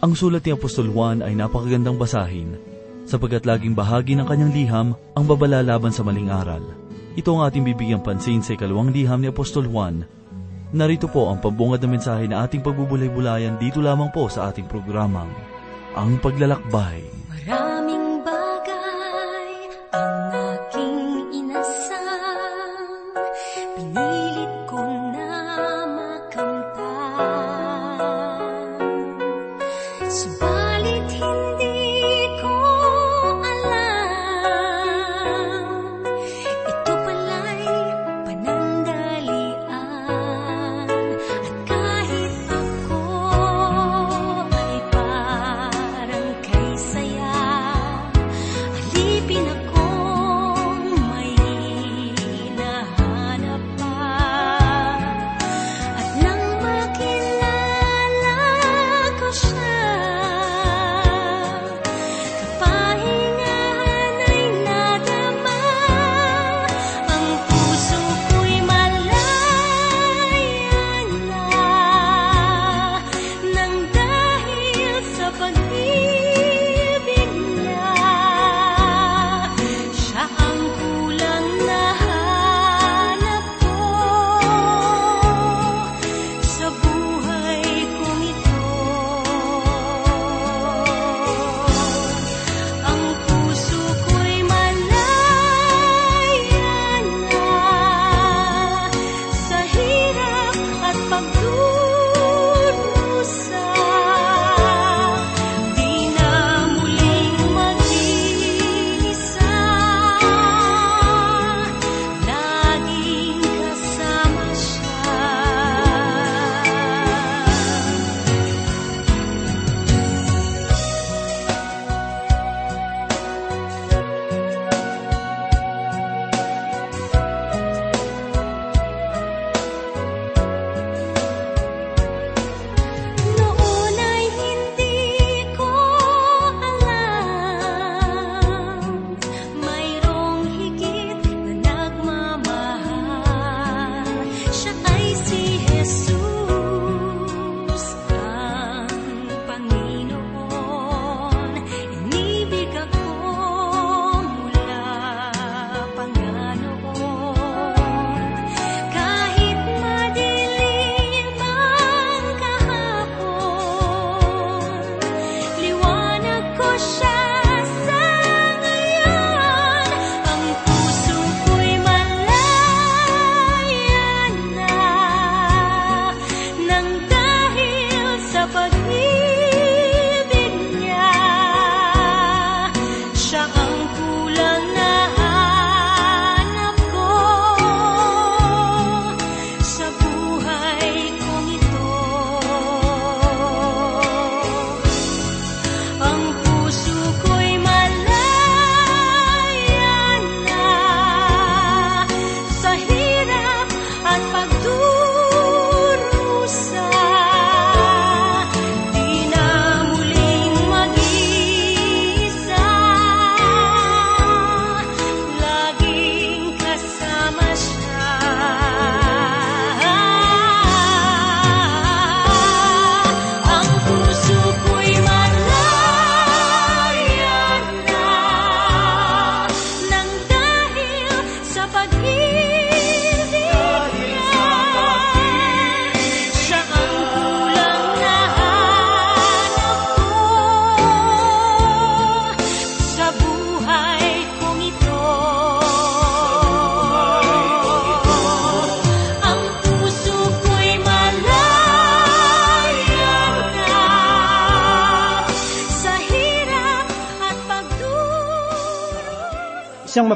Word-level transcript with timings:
Ang 0.00 0.16
sulat 0.16 0.40
ni 0.48 0.56
Apostol 0.56 0.88
Juan 0.88 1.20
ay 1.20 1.36
napakagandang 1.36 2.00
basahin 2.00 2.56
sapagkat 3.04 3.44
laging 3.44 3.76
bahagi 3.76 4.16
ng 4.16 4.24
kanyang 4.24 4.52
liham 4.56 4.88
ang 5.12 5.24
babala 5.28 5.60
laban 5.60 5.92
sa 5.92 6.00
maling 6.00 6.32
aral. 6.32 6.64
Ito 7.20 7.28
ang 7.36 7.44
ating 7.44 7.68
bibigyang 7.68 8.00
pansin 8.00 8.40
sa 8.40 8.56
ikalawang 8.56 8.96
liham 8.96 9.20
ni 9.20 9.28
Apostol 9.28 9.68
Juan. 9.68 10.08
Narito 10.72 11.04
po 11.04 11.28
ang 11.28 11.36
pambungad 11.44 11.84
na 11.84 11.92
mensahe 11.92 12.24
na 12.24 12.48
ating 12.48 12.64
pagbubulay-bulayan 12.64 13.60
dito 13.60 13.84
lamang 13.84 14.08
po 14.08 14.24
sa 14.32 14.48
ating 14.48 14.64
programang, 14.72 15.28
Ang 15.92 16.16
Paglalakbay. 16.16 17.04
Maraming 17.28 17.59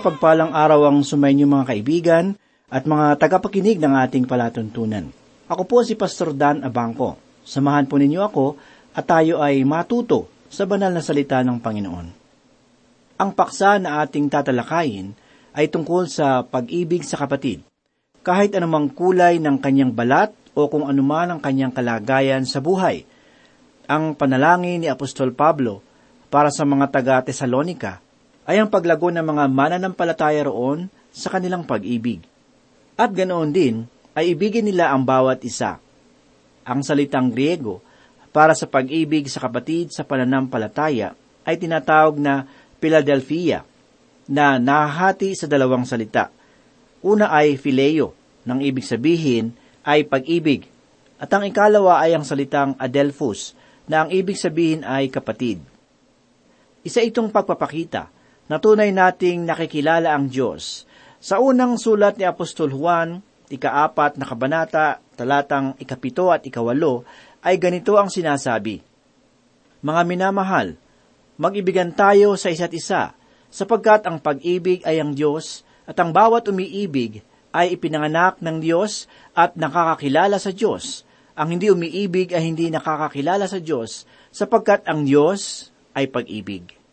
mapagpalang 0.05 0.53
araw 0.53 0.93
ang 0.93 1.01
sumainyo 1.01 1.49
mga 1.49 1.65
kaibigan 1.65 2.37
at 2.69 2.85
mga 2.85 3.17
tagapakinig 3.17 3.81
ng 3.81 3.97
ating 4.05 4.29
palatuntunan. 4.29 5.09
Ako 5.49 5.65
po 5.65 5.81
si 5.81 5.97
Pastor 5.97 6.37
Dan 6.37 6.61
Abangco. 6.61 7.17
Samahan 7.41 7.89
po 7.89 7.97
ninyo 7.97 8.21
ako 8.21 8.53
at 8.93 9.09
tayo 9.09 9.41
ay 9.41 9.65
matuto 9.65 10.29
sa 10.53 10.69
banal 10.69 10.93
na 10.93 11.01
salita 11.01 11.41
ng 11.41 11.57
Panginoon. 11.57 12.07
Ang 13.17 13.31
paksa 13.33 13.81
na 13.81 14.05
ating 14.05 14.29
tatalakayin 14.29 15.17
ay 15.57 15.73
tungkol 15.73 16.05
sa 16.05 16.45
pag-ibig 16.45 17.01
sa 17.01 17.17
kapatid. 17.25 17.65
Kahit 18.21 18.53
anumang 18.53 18.93
kulay 18.93 19.41
ng 19.41 19.57
kanyang 19.57 19.97
balat 19.97 20.37
o 20.53 20.69
kung 20.69 20.85
anuman 20.85 21.33
ang 21.33 21.41
kanyang 21.41 21.73
kalagayan 21.73 22.45
sa 22.45 22.61
buhay, 22.61 23.09
ang 23.89 24.13
panalangin 24.13 24.85
ni 24.85 24.89
Apostol 24.93 25.33
Pablo 25.33 25.81
para 26.29 26.53
sa 26.53 26.69
mga 26.69 26.93
taga-Tesalonika 26.93 28.04
ay 28.45 28.61
ang 28.61 28.69
paglago 28.69 29.09
ng 29.09 29.25
mga 29.25 29.45
mananampalataya 29.49 30.49
roon 30.49 30.89
sa 31.11 31.33
kanilang 31.33 31.65
pag-ibig. 31.65 32.21
At 32.95 33.11
ganoon 33.11 33.51
din 33.51 33.89
ay 34.15 34.37
ibigin 34.37 34.69
nila 34.69 34.93
ang 34.93 35.03
bawat 35.03 35.43
isa. 35.43 35.81
Ang 36.65 36.85
salitang 36.85 37.33
Griego 37.33 37.81
para 38.31 38.53
sa 38.53 38.69
pag-ibig 38.69 39.27
sa 39.31 39.43
kapatid 39.43 39.91
sa 39.91 40.05
pananampalataya 40.05 41.17
ay 41.45 41.55
tinatawag 41.57 42.17
na 42.21 42.49
Philadelphia, 42.81 43.65
na 44.25 44.57
nahahati 44.57 45.37
sa 45.37 45.45
dalawang 45.45 45.85
salita. 45.85 46.33
Una 47.05 47.29
ay 47.33 47.61
phileo, 47.61 48.17
nang 48.45 48.61
ibig 48.61 48.85
sabihin 48.85 49.53
ay 49.85 50.05
pag-ibig, 50.05 50.69
at 51.21 51.29
ang 51.33 51.45
ikalawa 51.45 52.01
ay 52.01 52.17
ang 52.17 52.25
salitang 52.25 52.73
adelphos, 52.81 53.53
na 53.85 54.05
ang 54.05 54.11
ibig 54.13 54.37
sabihin 54.37 54.81
ay 54.85 55.13
kapatid. 55.13 55.61
Isa 56.85 57.05
itong 57.05 57.29
pagpapakita 57.33 58.09
na 58.49 58.61
tunay 58.61 58.93
nating 58.93 59.49
nakikilala 59.49 60.13
ang 60.13 60.29
Diyos. 60.29 60.85
Sa 61.25 61.41
unang 61.41 61.81
sulat 61.81 62.21
ni 62.21 62.29
Apostol 62.29 62.73
Juan, 62.77 63.25
ikaapat 63.49 64.21
na 64.21 64.29
kabanata, 64.29 65.01
talatang 65.17 65.73
ikapito 65.81 66.29
at 66.29 66.45
ikawalo, 66.45 67.09
ay 67.45 67.57
ganito 67.57 67.97
ang 67.97 68.13
sinasabi, 68.13 68.85
Mga 69.85 70.03
minamahal, 70.05 70.77
mag-ibigan 71.41 71.93
tayo 71.93 72.37
sa 72.37 72.53
isa't 72.53 72.73
isa, 72.73 73.17
sapagkat 73.49 74.05
ang 74.05 74.21
pag-ibig 74.21 74.85
ay 74.85 75.01
ang 75.01 75.17
Diyos, 75.17 75.65
at 75.85 75.97
ang 76.01 76.13
bawat 76.13 76.49
umiibig 76.49 77.21
ay 77.55 77.77
ipinanganak 77.77 78.41
ng 78.41 78.59
Diyos 78.59 79.07
at 79.37 79.55
nakakakilala 79.55 80.41
sa 80.41 80.51
Diyos. 80.51 81.05
Ang 81.37 81.59
hindi 81.59 81.69
umiibig 81.71 82.33
ay 82.33 82.43
hindi 82.51 82.73
nakakakilala 82.73 83.45
sa 83.47 83.61
Diyos, 83.61 84.09
sapagkat 84.35 84.89
ang 84.89 85.07
Diyos 85.07 85.71
ay 85.95 86.11
pag-ibig. 86.11 86.84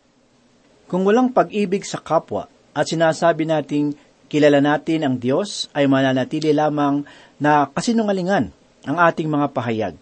Kung 0.92 1.08
walang 1.08 1.32
pag-ibig 1.32 1.88
sa 1.88 1.96
kapwa 2.04 2.52
at 2.76 2.84
sinasabi 2.84 3.48
nating 3.48 3.96
kilala 4.28 4.60
natin 4.60 5.08
ang 5.08 5.16
Diyos, 5.16 5.72
ay 5.72 5.88
mananatili 5.88 6.52
lamang 6.52 7.08
na 7.40 7.64
kasinungalingan 7.64 8.52
ang 8.84 8.96
ating 9.00 9.24
mga 9.24 9.56
pahayag. 9.56 9.94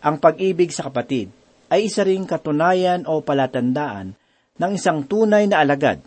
Ang 0.00 0.16
pag-ibig 0.16 0.72
sa 0.72 0.88
kapatid 0.88 1.28
ay 1.68 1.84
isa 1.84 2.00
ring 2.00 2.24
katunayan 2.24 3.04
o 3.04 3.20
palatandaan 3.20 4.16
ng 4.56 4.72
isang 4.72 5.04
tunay 5.04 5.44
na 5.52 5.60
alagad. 5.60 6.00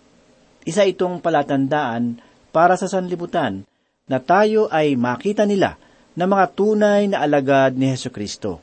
Isa 0.66 0.90
itong 0.90 1.22
palatandaan 1.22 2.18
para 2.50 2.82
sa 2.82 2.90
sanlibutan 2.90 3.62
na 4.10 4.18
tayo 4.18 4.74
ay 4.74 4.98
makita 4.98 5.46
nila 5.46 5.78
na 6.18 6.26
mga 6.26 6.50
tunay 6.58 7.14
na 7.14 7.22
alagad 7.22 7.78
ni 7.78 7.94
Heso 7.94 8.10
Kristo. 8.10 8.58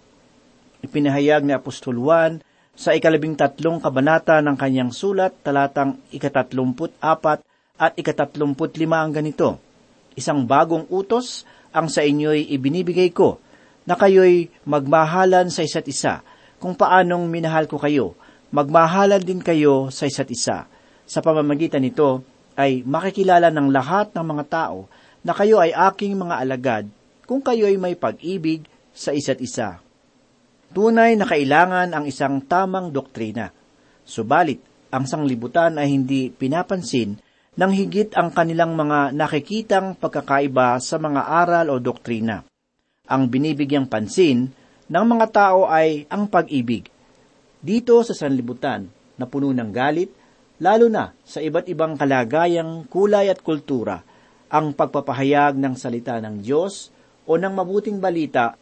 Ipinahayag 0.82 1.46
ni 1.46 1.54
Apostol 1.54 2.02
Juan 2.02 2.42
sa 2.72 2.96
ikalabing 2.96 3.36
tatlong 3.36 3.78
kabanata 3.78 4.40
ng 4.40 4.56
kanyang 4.56 4.90
sulat, 4.90 5.36
talatang 5.44 6.00
ikatatlumput 6.08 6.96
apat 7.04 7.44
at 7.76 7.92
ikatatlumput 8.00 8.80
lima 8.80 9.04
ang 9.04 9.12
ganito. 9.12 9.60
Isang 10.16 10.44
bagong 10.48 10.88
utos 10.88 11.44
ang 11.72 11.88
sa 11.92 12.04
inyo'y 12.04 12.48
ibinibigay 12.52 13.12
ko, 13.12 13.40
na 13.82 13.98
kayo'y 13.98 14.46
magmahalan 14.62 15.50
sa 15.50 15.66
isa't 15.66 15.88
isa, 15.90 16.22
kung 16.62 16.78
paanong 16.78 17.26
minahal 17.26 17.66
ko 17.66 17.76
kayo, 17.82 18.14
magmahalan 18.54 19.18
din 19.18 19.42
kayo 19.42 19.90
sa 19.90 20.06
isa't 20.06 20.30
isa. 20.30 20.70
Sa 21.02 21.18
pamamagitan 21.18 21.82
nito 21.82 22.22
ay 22.54 22.86
makikilala 22.86 23.50
ng 23.50 23.74
lahat 23.74 24.14
ng 24.14 24.22
mga 24.22 24.44
tao 24.46 24.86
na 25.26 25.34
kayo 25.34 25.58
ay 25.58 25.74
aking 25.74 26.14
mga 26.14 26.34
alagad 26.38 26.84
kung 27.26 27.42
kayo 27.42 27.66
ay 27.66 27.74
may 27.74 27.98
pag-ibig 27.98 28.62
sa 28.94 29.10
isa't 29.10 29.42
isa. 29.42 29.81
Tunay 30.72 31.20
na 31.20 31.28
kailangan 31.28 31.92
ang 31.92 32.08
isang 32.08 32.40
tamang 32.48 32.88
doktrina. 32.88 33.52
Subalit, 34.08 34.64
ang 34.88 35.04
sanglibutan 35.04 35.76
ay 35.76 35.92
hindi 35.92 36.32
pinapansin 36.32 37.20
nang 37.60 37.76
higit 37.76 38.16
ang 38.16 38.32
kanilang 38.32 38.72
mga 38.72 39.12
nakikitang 39.12 40.00
pagkakaiba 40.00 40.80
sa 40.80 40.96
mga 40.96 41.28
aral 41.28 41.68
o 41.68 41.76
doktrina. 41.76 42.40
Ang 43.04 43.28
binibigyang 43.28 43.84
pansin 43.84 44.48
ng 44.88 45.04
mga 45.04 45.26
tao 45.28 45.68
ay 45.68 46.08
ang 46.08 46.24
pag-ibig. 46.32 46.88
Dito 47.60 48.00
sa 48.00 48.16
sanlibutan 48.16 48.88
na 49.20 49.28
puno 49.28 49.52
ng 49.52 49.68
galit, 49.68 50.08
lalo 50.56 50.88
na 50.88 51.12
sa 51.20 51.44
iba't 51.44 51.68
ibang 51.68 52.00
kalagayang 52.00 52.88
kulay 52.88 53.28
at 53.28 53.44
kultura, 53.44 54.00
ang 54.48 54.72
pagpapahayag 54.72 55.60
ng 55.60 55.76
salita 55.76 56.16
ng 56.16 56.40
Diyos 56.40 56.88
o 57.28 57.36
ng 57.36 57.52
mabuting 57.52 58.00
balita 58.00 58.56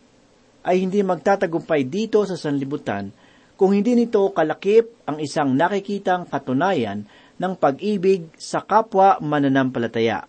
ay 0.65 0.85
hindi 0.85 1.01
magtatagumpay 1.01 1.89
dito 1.89 2.25
sa 2.29 2.37
sanlibutan 2.37 3.13
kung 3.61 3.77
hindi 3.77 3.93
nito 3.93 4.25
kalakip 4.33 5.05
ang 5.05 5.21
isang 5.21 5.53
nakikitang 5.53 6.25
katunayan 6.29 7.05
ng 7.37 7.53
pag-ibig 7.61 8.29
sa 8.41 8.65
kapwa 8.65 9.21
mananampalataya. 9.21 10.25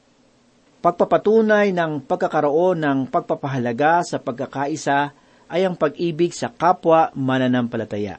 Pagpapatunay 0.82 1.72
ng 1.72 2.04
pagkakaroon 2.10 2.82
ng 2.82 3.00
pagpapahalaga 3.08 4.04
sa 4.04 4.18
pagkakaisa 4.20 5.14
ay 5.52 5.68
ang 5.68 5.78
pag-ibig 5.78 6.34
sa 6.34 6.50
kapwa 6.50 7.14
mananampalataya. 7.14 8.18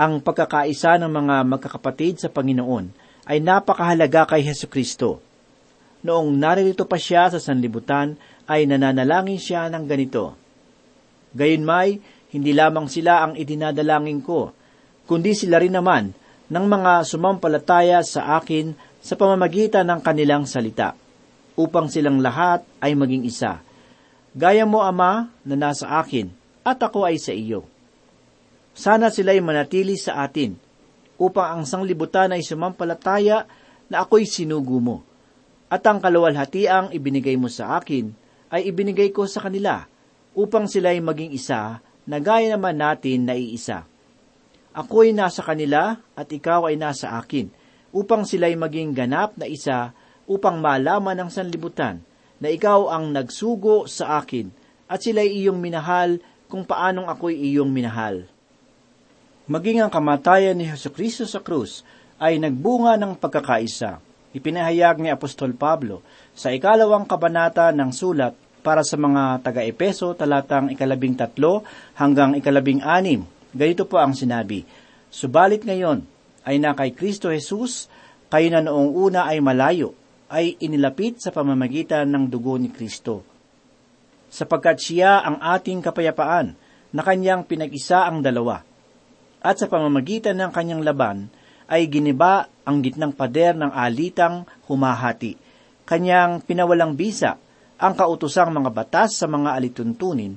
Ang 0.00 0.24
pagkakaisa 0.24 0.96
ng 0.96 1.12
mga 1.12 1.36
magkakapatid 1.44 2.24
sa 2.24 2.32
Panginoon 2.32 2.88
ay 3.28 3.38
napakahalaga 3.44 4.32
kay 4.32 4.42
Heso 4.42 4.66
Kristo. 4.66 5.20
Noong 6.00 6.32
naririto 6.40 6.88
pa 6.88 6.96
siya 6.96 7.28
sa 7.28 7.36
sanlibutan, 7.36 8.16
ay 8.48 8.64
nananalangin 8.64 9.36
siya 9.36 9.68
ng 9.68 9.84
ganito. 9.84 10.39
Gayunmay, 11.34 12.02
hindi 12.30 12.50
lamang 12.54 12.86
sila 12.86 13.26
ang 13.26 13.34
idinadalangin 13.38 14.22
ko, 14.22 14.54
kundi 15.06 15.34
sila 15.34 15.58
rin 15.58 15.74
naman 15.74 16.14
ng 16.50 16.66
mga 16.66 17.06
sumampalataya 17.06 18.02
sa 18.02 18.38
akin 18.38 18.74
sa 18.98 19.14
pamamagitan 19.14 19.86
ng 19.86 20.00
kanilang 20.02 20.44
salita, 20.46 20.94
upang 21.54 21.86
silang 21.86 22.18
lahat 22.18 22.66
ay 22.82 22.94
maging 22.98 23.26
isa. 23.26 23.62
Gaya 24.34 24.66
mo, 24.66 24.82
Ama, 24.82 25.30
na 25.46 25.54
nasa 25.58 25.98
akin, 25.98 26.30
at 26.62 26.78
ako 26.78 27.06
ay 27.06 27.18
sa 27.18 27.34
iyo. 27.34 27.66
Sana 28.74 29.10
sila'y 29.10 29.42
manatili 29.42 29.98
sa 29.98 30.22
atin, 30.22 30.54
upang 31.18 31.58
ang 31.58 31.62
sanglibutan 31.66 32.30
ay 32.30 32.42
sumampalataya 32.46 33.46
na 33.90 34.06
ako'y 34.06 34.26
sinugo 34.26 34.78
mo. 34.78 34.96
At 35.70 35.86
ang 35.86 35.98
kaluwalhatiang 36.02 36.94
ibinigay 36.94 37.34
mo 37.38 37.50
sa 37.50 37.78
akin, 37.78 38.10
ay 38.50 38.70
ibinigay 38.70 39.14
ko 39.14 39.26
sa 39.26 39.46
kanila, 39.46 39.86
upang 40.34 40.70
sila'y 40.70 41.02
maging 41.02 41.34
isa, 41.34 41.82
na 42.08 42.18
gaya 42.18 42.56
naman 42.56 42.80
natin 42.80 43.28
na 43.28 43.36
iisa 43.36 43.86
Ako'y 44.70 45.10
nasa 45.10 45.42
kanila 45.42 45.98
at 46.14 46.30
ikaw 46.30 46.70
ay 46.70 46.78
nasa 46.78 47.18
akin, 47.18 47.50
upang 47.90 48.22
sila'y 48.22 48.54
maging 48.54 48.94
ganap 48.94 49.34
na 49.34 49.50
isa, 49.50 49.90
upang 50.30 50.62
malaman 50.62 51.18
ng 51.18 51.30
sanlibutan 51.30 51.98
na 52.38 52.54
ikaw 52.54 52.86
ang 52.86 53.10
nagsugo 53.10 53.90
sa 53.90 54.22
akin, 54.22 54.46
at 54.86 55.02
sila'y 55.02 55.42
iyong 55.42 55.58
minahal 55.58 56.22
kung 56.46 56.62
paanong 56.62 57.10
ako'y 57.10 57.34
iyong 57.50 57.66
minahal. 57.66 58.30
Maging 59.50 59.82
ang 59.82 59.90
kamatayan 59.90 60.54
ni 60.54 60.70
Heso 60.70 60.94
Kristo 60.94 61.26
sa 61.26 61.42
krus 61.42 61.82
ay 62.22 62.38
nagbunga 62.38 62.94
ng 62.94 63.18
pagkakaisa. 63.18 63.98
Ipinahayag 64.30 65.02
ni 65.02 65.10
Apostol 65.10 65.58
Pablo 65.58 66.06
sa 66.30 66.54
ikalawang 66.54 67.02
kabanata 67.10 67.74
ng 67.74 67.90
sulat 67.90 68.38
para 68.60 68.84
sa 68.84 69.00
mga 69.00 69.40
taga-Epeso 69.42 70.14
talatang 70.14 70.70
ikalabing 70.70 71.16
tatlo 71.16 71.64
hanggang 71.96 72.36
ikalabing 72.36 72.84
anim 72.84 73.24
Ganito 73.50 73.82
po 73.82 73.98
ang 73.98 74.14
sinabi, 74.14 74.62
Subalit 75.10 75.66
ngayon 75.66 76.06
ay 76.46 76.62
na 76.62 76.70
kay 76.78 76.94
Kristo 76.94 77.34
Jesus, 77.34 77.90
kayo 78.30 78.46
na 78.46 78.62
noong 78.62 78.94
una 78.94 79.26
ay 79.26 79.42
malayo, 79.42 79.90
ay 80.30 80.54
inilapit 80.62 81.18
sa 81.18 81.34
pamamagitan 81.34 82.06
ng 82.06 82.30
dugo 82.30 82.54
ni 82.54 82.70
Kristo. 82.70 83.26
Sapagkat 84.30 84.78
siya 84.78 85.26
ang 85.26 85.42
ating 85.42 85.82
kapayapaan, 85.82 86.54
na 86.90 87.02
kanyang 87.02 87.46
pinag-isa 87.46 88.06
ang 88.06 88.22
dalawa. 88.22 88.62
At 89.42 89.58
sa 89.58 89.66
pamamagitan 89.66 90.38
ng 90.38 90.50
kanyang 90.54 90.82
laban, 90.86 91.30
ay 91.70 91.86
giniba 91.90 92.50
ang 92.66 92.82
gitnang 92.82 93.14
pader 93.14 93.54
ng 93.58 93.70
alitang 93.70 94.46
humahati. 94.70 95.38
Kanyang 95.86 96.42
pinawalang 96.46 96.94
bisa 96.94 97.38
ang 97.80 97.96
kautusang 97.96 98.52
mga 98.52 98.70
batas 98.76 99.16
sa 99.16 99.24
mga 99.24 99.56
alituntunin 99.56 100.36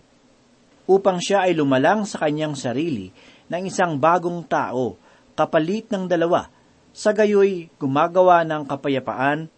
upang 0.88 1.20
siya 1.20 1.44
ay 1.44 1.60
lumalang 1.60 2.08
sa 2.08 2.24
kanyang 2.24 2.56
sarili 2.56 3.12
ng 3.52 3.68
isang 3.68 4.00
bagong 4.00 4.48
tao, 4.48 4.96
kapalit 5.36 5.92
ng 5.92 6.08
dalawa, 6.08 6.48
sa 6.96 7.12
gayoy 7.12 7.68
gumagawa 7.76 8.48
ng 8.48 8.64
kapayapaan 8.64 9.52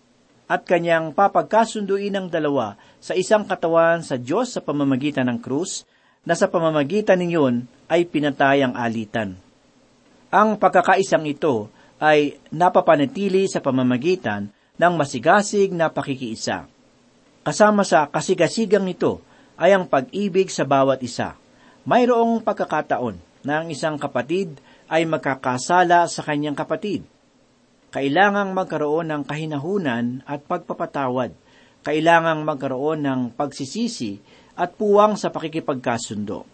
at 0.49 0.61
kanyang 0.65 1.13
papagkasunduin 1.13 2.13
ng 2.13 2.27
dalawa 2.29 2.77
sa 2.97 3.13
isang 3.13 3.45
katawan 3.45 4.01
sa 4.01 4.17
Diyos 4.17 4.53
sa 4.57 4.61
pamamagitan 4.65 5.29
ng 5.29 5.39
krus, 5.41 5.85
na 6.25 6.33
sa 6.33 6.49
pamamagitan 6.49 7.21
ninyon 7.21 7.69
ay 7.85 8.09
pinatay 8.09 8.65
ang 8.65 8.73
alitan. 8.73 9.37
Ang 10.33 10.57
pagkakaisang 10.57 11.21
ito 11.29 11.69
ay 12.01 12.41
napapanatili 12.49 13.45
sa 13.45 13.61
pamamagitan 13.61 14.49
ng 14.75 14.93
masigasig 14.97 15.69
na 15.69 15.93
pakikiisa. 15.93 16.74
Kasama 17.45 17.85
sa 17.85 18.09
kasigasigang 18.09 18.89
ito 18.89 19.21
ay 19.53 19.77
ang 19.77 19.85
pag-ibig 19.85 20.49
sa 20.49 20.65
bawat 20.65 20.97
isa. 21.05 21.37
Mayroong 21.85 22.41
pagkakataon 22.41 23.45
na 23.45 23.61
ang 23.61 23.69
isang 23.69 24.01
kapatid 24.01 24.57
ay 24.89 25.05
magkakasala 25.05 26.09
sa 26.09 26.25
kanyang 26.25 26.57
kapatid. 26.57 27.05
Kailangang 27.93 28.49
magkaroon 28.57 29.13
ng 29.13 29.21
kahinahunan 29.29 30.25
at 30.25 30.41
pagpapatawad. 30.49 31.37
Kailangang 31.85 32.41
magkaroon 32.49 33.05
ng 33.05 33.21
pagsisisi 33.37 34.17
at 34.57 34.73
puwang 34.73 35.13
sa 35.13 35.29
pakikipagkasundo. 35.29 36.49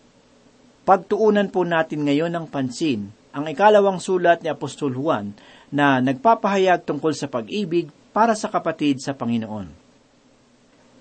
Pagtuunan 0.84 1.48
po 1.56 1.64
natin 1.64 2.04
ngayon 2.04 2.36
ng 2.36 2.52
pansin 2.52 3.16
ang 3.32 3.48
ikalawang 3.48 4.04
sulat 4.04 4.44
ni 4.44 4.52
Apostol 4.52 4.92
Juan 4.92 5.32
na 5.72 6.04
nagpapahayag 6.04 6.84
tungkol 6.84 7.16
sa 7.16 7.32
pag-ibig 7.32 7.88
para 8.12 8.36
sa 8.36 8.52
kapatid 8.52 9.00
sa 9.00 9.16
Panginoon. 9.16 9.81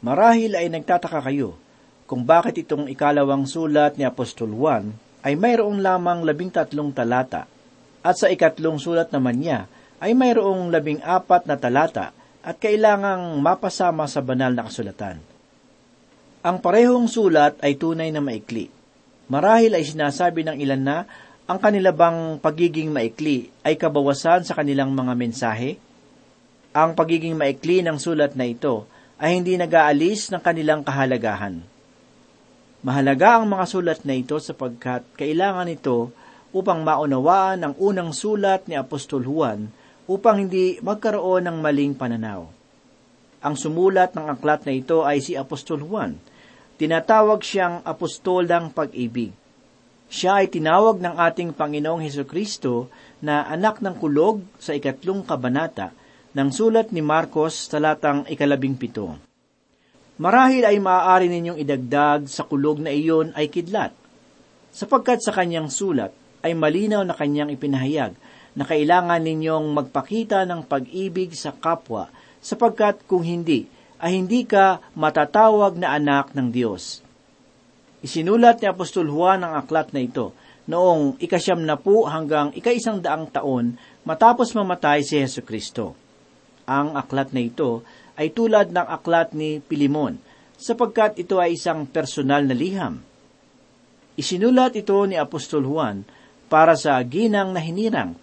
Marahil 0.00 0.57
ay 0.57 0.73
nagtataka 0.73 1.21
kayo 1.28 1.61
kung 2.09 2.25
bakit 2.25 2.64
itong 2.64 2.88
ikalawang 2.88 3.45
sulat 3.45 4.00
ni 4.00 4.09
Apostol 4.09 4.50
Juan 4.57 4.97
ay 5.21 5.37
mayroong 5.37 5.85
lamang 5.85 6.25
labing 6.25 6.49
tatlong 6.49 6.88
talata 6.90 7.45
at 8.00 8.16
sa 8.16 8.33
ikatlong 8.33 8.80
sulat 8.80 9.12
naman 9.12 9.38
niya 9.38 9.69
ay 10.00 10.16
mayroong 10.16 10.73
labing 10.73 11.04
apat 11.04 11.45
na 11.45 11.61
talata 11.61 12.16
at 12.40 12.57
kailangang 12.57 13.37
mapasama 13.45 14.09
sa 14.09 14.25
banal 14.25 14.57
na 14.57 14.64
kasulatan. 14.64 15.21
Ang 16.40 16.57
parehong 16.64 17.04
sulat 17.04 17.61
ay 17.61 17.76
tunay 17.76 18.09
na 18.09 18.25
maikli. 18.25 18.73
Marahil 19.28 19.76
ay 19.76 19.85
sinasabi 19.85 20.42
ng 20.49 20.57
ilan 20.57 20.80
na 20.83 20.99
ang 21.45 21.61
kanila 21.61 21.92
bang 21.92 22.40
pagiging 22.40 22.88
maikli 22.88 23.52
ay 23.61 23.76
kabawasan 23.76 24.49
sa 24.49 24.57
kanilang 24.57 24.97
mga 24.97 25.12
mensahe? 25.12 25.76
Ang 26.73 26.97
pagiging 26.97 27.37
maikli 27.37 27.85
ng 27.85 28.00
sulat 28.00 28.33
na 28.33 28.49
ito 28.49 28.88
ay 29.20 29.36
hindi 29.36 29.60
nag-aalis 29.60 30.32
ng 30.32 30.40
kanilang 30.40 30.80
kahalagahan. 30.80 31.60
Mahalaga 32.80 33.36
ang 33.36 33.52
mga 33.52 33.64
sulat 33.68 34.00
na 34.08 34.16
ito 34.16 34.40
sapagkat 34.40 35.04
kailangan 35.20 35.68
ito 35.68 36.08
upang 36.56 36.80
maunawaan 36.80 37.60
ang 37.60 37.74
unang 37.76 38.16
sulat 38.16 38.64
ni 38.64 38.80
Apostol 38.80 39.28
Juan 39.28 39.68
upang 40.08 40.40
hindi 40.40 40.80
magkaroon 40.80 41.44
ng 41.44 41.56
maling 41.60 41.92
pananaw. 41.92 42.48
Ang 43.44 43.54
sumulat 43.60 44.16
ng 44.16 44.26
aklat 44.32 44.64
na 44.64 44.72
ito 44.72 45.04
ay 45.04 45.20
si 45.20 45.36
Apostol 45.36 45.84
Juan. 45.84 46.16
Tinatawag 46.80 47.44
siyang 47.44 47.84
apostol 47.84 48.48
ng 48.48 48.72
pag-ibig. 48.72 49.36
Siya 50.08 50.40
ay 50.40 50.48
tinawag 50.48 50.96
ng 50.96 51.20
ating 51.20 51.52
Panginoong 51.52 52.00
Heso 52.00 52.24
Kristo 52.24 52.88
na 53.20 53.44
anak 53.44 53.84
ng 53.84 54.00
kulog 54.00 54.40
sa 54.56 54.72
ikatlong 54.72 55.20
kabanata 55.28 55.92
ng 56.30 56.49
sulat 56.54 56.94
ni 56.94 57.02
Marcos 57.02 57.66
talatang 57.66 58.22
ikalabing 58.30 58.78
pito. 58.78 59.18
Marahil 60.20 60.62
ay 60.62 60.78
maaari 60.78 61.26
ninyong 61.26 61.58
idagdag 61.58 62.28
sa 62.30 62.46
kulog 62.46 62.78
na 62.78 62.92
iyon 62.92 63.34
ay 63.34 63.50
kidlat, 63.50 63.90
sapagkat 64.70 65.25
sa 65.25 65.34
kanyang 65.34 65.72
sulat 65.72 66.14
ay 66.46 66.54
malinaw 66.54 67.02
na 67.02 67.16
kanyang 67.16 67.50
ipinahayag 67.50 68.14
na 68.54 68.64
kailangan 68.68 69.18
ninyong 69.22 69.75
magpakita 69.75 70.46
ng 70.46 70.66
pag-ibig 70.66 71.34
sa 71.34 71.50
kapwa 71.50 72.12
sapagkat 72.38 73.02
kung 73.10 73.26
hindi, 73.26 73.66
ay 74.00 74.16
hindi 74.16 74.49
ka 74.49 74.80
matatawag 74.96 75.76
na 75.76 75.92
anak 75.92 76.32
ng 76.32 76.49
Diyos. 76.49 77.04
Isinulat 78.00 78.64
ni 78.64 78.66
Apostol 78.70 79.12
Juan 79.12 79.44
ang 79.44 79.60
aklat 79.60 79.92
na 79.92 80.00
ito 80.00 80.32
noong 80.64 81.20
ikasyam 81.20 81.60
na 81.60 81.76
po 81.76 82.08
hanggang 82.08 82.49
ikaisang 82.56 83.04
daang 83.04 83.28
taon 83.28 83.76
matapos 84.08 84.56
mamatay 84.56 85.04
si 85.04 85.20
Yesu 85.20 85.44
Kristo. 85.44 86.10
Ang 86.70 86.94
aklat 86.94 87.34
na 87.34 87.42
ito 87.42 87.82
ay 88.14 88.30
tulad 88.30 88.70
ng 88.70 88.86
aklat 88.86 89.34
ni 89.34 89.58
Pilimon 89.58 90.22
sapagkat 90.54 91.18
ito 91.18 91.42
ay 91.42 91.58
isang 91.58 91.82
personal 91.82 92.46
na 92.46 92.54
liham. 92.54 93.02
Isinulat 94.14 94.78
ito 94.78 94.94
ni 95.02 95.18
Apostol 95.18 95.66
Juan 95.66 96.06
para 96.46 96.78
sa 96.78 97.02
ginang 97.02 97.50
na 97.50 97.58
hinirang. 97.58 98.14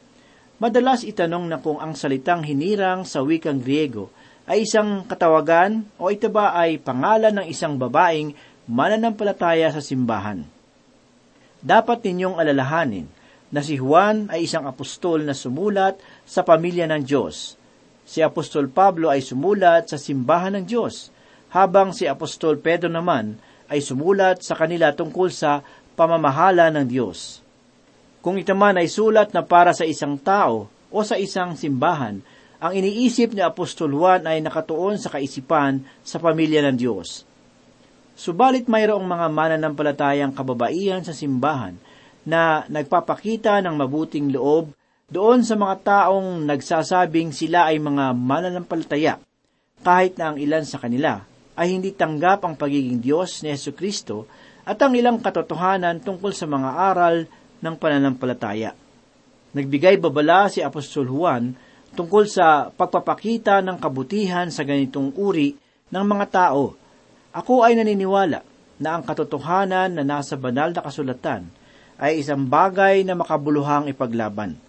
Madalas 0.63 1.03
itanong 1.03 1.43
na 1.51 1.59
kung 1.59 1.83
ang 1.83 1.91
salitang 1.91 2.39
hinirang 2.47 3.03
sa 3.03 3.19
wikang 3.19 3.59
Griego 3.59 4.15
ay 4.47 4.63
isang 4.63 5.03
katawagan 5.03 5.83
o 5.99 6.07
ito 6.07 6.31
ba 6.31 6.55
ay 6.55 6.79
pangalan 6.79 7.43
ng 7.43 7.47
isang 7.51 7.75
babaeng 7.75 8.31
mananampalataya 8.63 9.75
sa 9.75 9.83
simbahan. 9.83 10.47
Dapat 11.59 11.99
ninyong 11.99 12.39
alalahanin 12.39 13.11
na 13.51 13.59
si 13.59 13.75
Juan 13.75 14.31
ay 14.31 14.47
isang 14.47 14.63
apostol 14.63 15.27
na 15.27 15.35
sumulat 15.35 15.99
sa 16.23 16.47
pamilya 16.47 16.87
ng 16.87 17.03
Diyos. 17.03 17.59
Si 18.07 18.23
Apostol 18.23 18.71
Pablo 18.71 19.11
ay 19.11 19.19
sumulat 19.19 19.91
sa 19.91 19.99
simbahan 19.99 20.55
ng 20.55 20.63
Diyos, 20.63 21.11
habang 21.51 21.91
si 21.91 22.07
Apostol 22.07 22.55
Pedro 22.55 22.87
naman 22.87 23.35
ay 23.67 23.83
sumulat 23.83 24.39
sa 24.39 24.55
kanila 24.55 24.95
tungkol 24.95 25.27
sa 25.27 25.59
pamamahala 25.99 26.71
ng 26.71 26.87
Diyos. 26.87 27.43
Kung 28.23 28.39
ito 28.39 28.55
man 28.55 28.79
ay 28.79 28.87
sulat 28.87 29.35
na 29.35 29.43
para 29.43 29.75
sa 29.75 29.83
isang 29.83 30.15
tao 30.15 30.71
o 30.87 30.97
sa 31.03 31.19
isang 31.19 31.59
simbahan, 31.59 32.23
ang 32.63 32.73
iniisip 32.73 33.35
ni 33.35 33.43
Apostol 33.43 33.91
Juan 33.91 34.23
ay 34.23 34.39
nakatuon 34.39 34.95
sa 34.95 35.11
kaisipan 35.11 35.83
sa 35.99 36.17
pamilya 36.17 36.63
ng 36.63 36.79
Diyos. 36.79 37.27
Subalit 38.17 38.65
mayroong 38.71 39.03
mga 39.03 39.27
mananampalatayang 39.29 40.33
kababaihan 40.33 41.03
sa 41.03 41.13
simbahan 41.13 41.77
na 42.23 42.63
nagpapakita 42.71 43.61
ng 43.61 43.75
mabuting 43.77 44.33
loob 44.33 44.73
doon 45.07 45.39
sa 45.39 45.55
mga 45.55 45.75
taong 45.87 46.43
nagsasabing 46.43 47.31
sila 47.31 47.71
ay 47.71 47.79
mga 47.79 48.11
mananampalataya, 48.11 49.23
kahit 49.79 50.19
na 50.19 50.35
ang 50.35 50.37
ilan 50.37 50.67
sa 50.67 50.83
kanila 50.83 51.23
ay 51.55 51.79
hindi 51.79 51.95
tanggap 51.95 52.43
ang 52.43 52.59
pagiging 52.59 52.99
Diyos 52.99 53.39
ni 53.39 53.55
Yesu 53.55 53.71
Kristo 53.71 54.27
at 54.67 54.75
ang 54.83 54.99
ilang 54.99 55.23
katotohanan 55.23 56.03
tungkol 56.03 56.35
sa 56.35 56.43
mga 56.43 56.69
aral 56.91 57.23
ng 57.63 57.75
pananampalataya. 57.79 58.75
Nagbigay 59.55 59.95
babala 59.95 60.51
si 60.51 60.59
Apostol 60.59 61.07
Juan 61.07 61.55
tungkol 61.95 62.27
sa 62.27 62.67
pagpapakita 62.67 63.63
ng 63.63 63.79
kabutihan 63.79 64.51
sa 64.51 64.67
ganitong 64.67 65.15
uri 65.15 65.55
ng 65.87 66.03
mga 66.03 66.25
tao. 66.35 66.75
Ako 67.31 67.63
ay 67.63 67.79
naniniwala 67.79 68.43
na 68.75 68.89
ang 68.99 69.07
katotohanan 69.07 69.95
na 69.95 70.03
nasa 70.03 70.35
banal 70.35 70.75
na 70.75 70.83
kasulatan 70.83 71.47
ay 71.95 72.19
isang 72.19 72.43
bagay 72.43 73.07
na 73.07 73.15
makabuluhang 73.15 73.87
ipaglaban. 73.87 74.66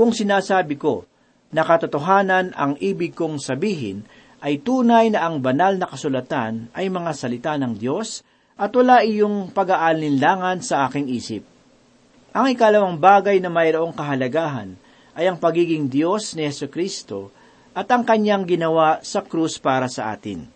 Kung 0.00 0.16
sinasabi 0.16 0.80
ko 0.80 1.04
na 1.52 1.60
katotohanan 1.60 2.56
ang 2.56 2.72
ibig 2.80 3.12
kong 3.12 3.36
sabihin, 3.36 4.00
ay 4.40 4.64
tunay 4.64 5.12
na 5.12 5.28
ang 5.28 5.44
banal 5.44 5.76
na 5.76 5.84
kasulatan 5.84 6.72
ay 6.72 6.88
mga 6.88 7.12
salita 7.12 7.60
ng 7.60 7.76
Diyos 7.76 8.24
at 8.56 8.72
wala 8.72 9.04
iyong 9.04 9.52
pag-aalinlangan 9.52 10.64
sa 10.64 10.88
aking 10.88 11.04
isip. 11.12 11.44
Ang 12.32 12.48
ikalawang 12.48 12.96
bagay 12.96 13.44
na 13.44 13.52
mayroong 13.52 13.92
kahalagahan 13.92 14.72
ay 15.20 15.28
ang 15.28 15.36
pagiging 15.36 15.92
Diyos 15.92 16.32
ni 16.32 16.48
Yesu 16.48 16.72
Kristo 16.72 17.28
at 17.76 17.84
ang 17.92 18.00
kanyang 18.00 18.48
ginawa 18.48 19.04
sa 19.04 19.20
krus 19.20 19.60
para 19.60 19.84
sa 19.92 20.16
atin. 20.16 20.48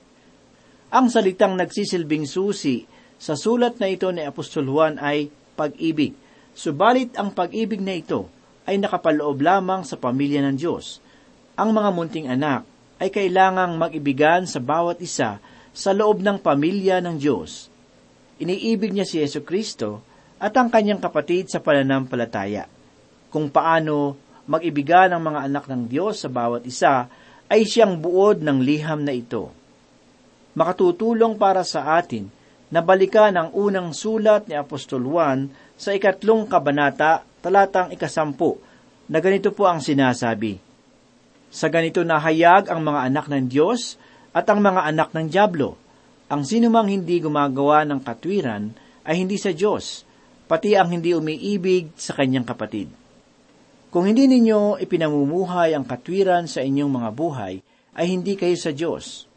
Ang 0.88 1.12
salitang 1.12 1.52
nagsisilbing 1.60 2.24
susi 2.24 2.88
sa 3.20 3.36
sulat 3.36 3.76
na 3.76 3.92
ito 3.92 4.08
ni 4.08 4.24
Apostol 4.24 4.72
Juan 4.72 4.96
ay 4.96 5.28
pag-ibig. 5.52 6.16
Subalit 6.56 7.12
ang 7.20 7.36
pag-ibig 7.36 7.84
na 7.84 7.92
ito 7.92 8.32
ay 8.64 8.80
nakapaloob 8.80 9.40
lamang 9.44 9.84
sa 9.84 10.00
pamilya 10.00 10.40
ng 10.44 10.56
Diyos. 10.56 11.00
Ang 11.54 11.76
mga 11.76 11.90
munting 11.92 12.28
anak 12.28 12.64
ay 12.98 13.12
kailangang 13.12 13.76
mag-ibigan 13.76 14.48
sa 14.48 14.58
bawat 14.58 14.98
isa 15.04 15.38
sa 15.74 15.90
loob 15.90 16.22
ng 16.22 16.40
pamilya 16.40 17.02
ng 17.04 17.16
Diyos. 17.20 17.68
Iniibig 18.40 18.94
niya 18.94 19.06
si 19.06 19.20
Yesu 19.22 19.42
Kristo 19.42 20.02
at 20.38 20.54
ang 20.58 20.70
kanyang 20.70 20.98
kapatid 20.98 21.50
sa 21.50 21.62
pananampalataya. 21.62 22.66
Kung 23.30 23.50
paano 23.50 24.18
mag-ibigan 24.46 25.14
ang 25.14 25.22
mga 25.22 25.40
anak 25.50 25.64
ng 25.70 25.82
Diyos 25.90 26.22
sa 26.22 26.30
bawat 26.30 26.62
isa, 26.66 27.10
ay 27.50 27.66
siyang 27.68 28.00
buod 28.00 28.40
ng 28.40 28.58
liham 28.62 29.04
na 29.04 29.14
ito. 29.14 29.52
Makatutulong 30.54 31.34
para 31.34 31.66
sa 31.66 31.98
atin 31.98 32.30
na 32.70 32.80
balikan 32.82 33.34
ang 33.34 33.50
unang 33.54 33.90
sulat 33.94 34.46
ni 34.46 34.54
Apostol 34.54 35.02
Juan 35.06 35.50
sa 35.74 35.94
ikatlong 35.94 36.46
kabanata, 36.46 37.26
talatang 37.44 37.92
ikasampu, 37.92 38.56
na 39.12 39.20
ganito 39.20 39.52
po 39.52 39.68
ang 39.68 39.84
sinasabi. 39.84 40.56
Sa 41.52 41.68
ganito 41.68 42.00
nahayag 42.00 42.72
ang 42.72 42.80
mga 42.80 43.00
anak 43.12 43.26
ng 43.28 43.44
Diyos 43.52 44.00
at 44.32 44.48
ang 44.48 44.64
mga 44.64 44.88
anak 44.88 45.12
ng 45.12 45.28
Diablo. 45.28 45.76
Ang 46.32 46.48
sinumang 46.48 46.88
hindi 46.88 47.20
gumagawa 47.20 47.84
ng 47.84 48.00
katwiran 48.00 48.72
ay 49.04 49.20
hindi 49.20 49.36
sa 49.36 49.52
Diyos, 49.52 50.08
pati 50.48 50.72
ang 50.72 50.88
hindi 50.88 51.12
umiibig 51.12 51.92
sa 52.00 52.16
kanyang 52.16 52.48
kapatid. 52.48 52.88
Kung 53.92 54.08
hindi 54.08 54.26
ninyo 54.26 54.80
ipinamumuhay 54.80 55.76
ang 55.76 55.84
katwiran 55.84 56.48
sa 56.48 56.64
inyong 56.64 56.90
mga 56.90 57.10
buhay, 57.12 57.54
ay 57.94 58.06
hindi 58.10 58.34
kayo 58.34 58.56
sa 58.58 58.74
Diyos. 58.74 59.28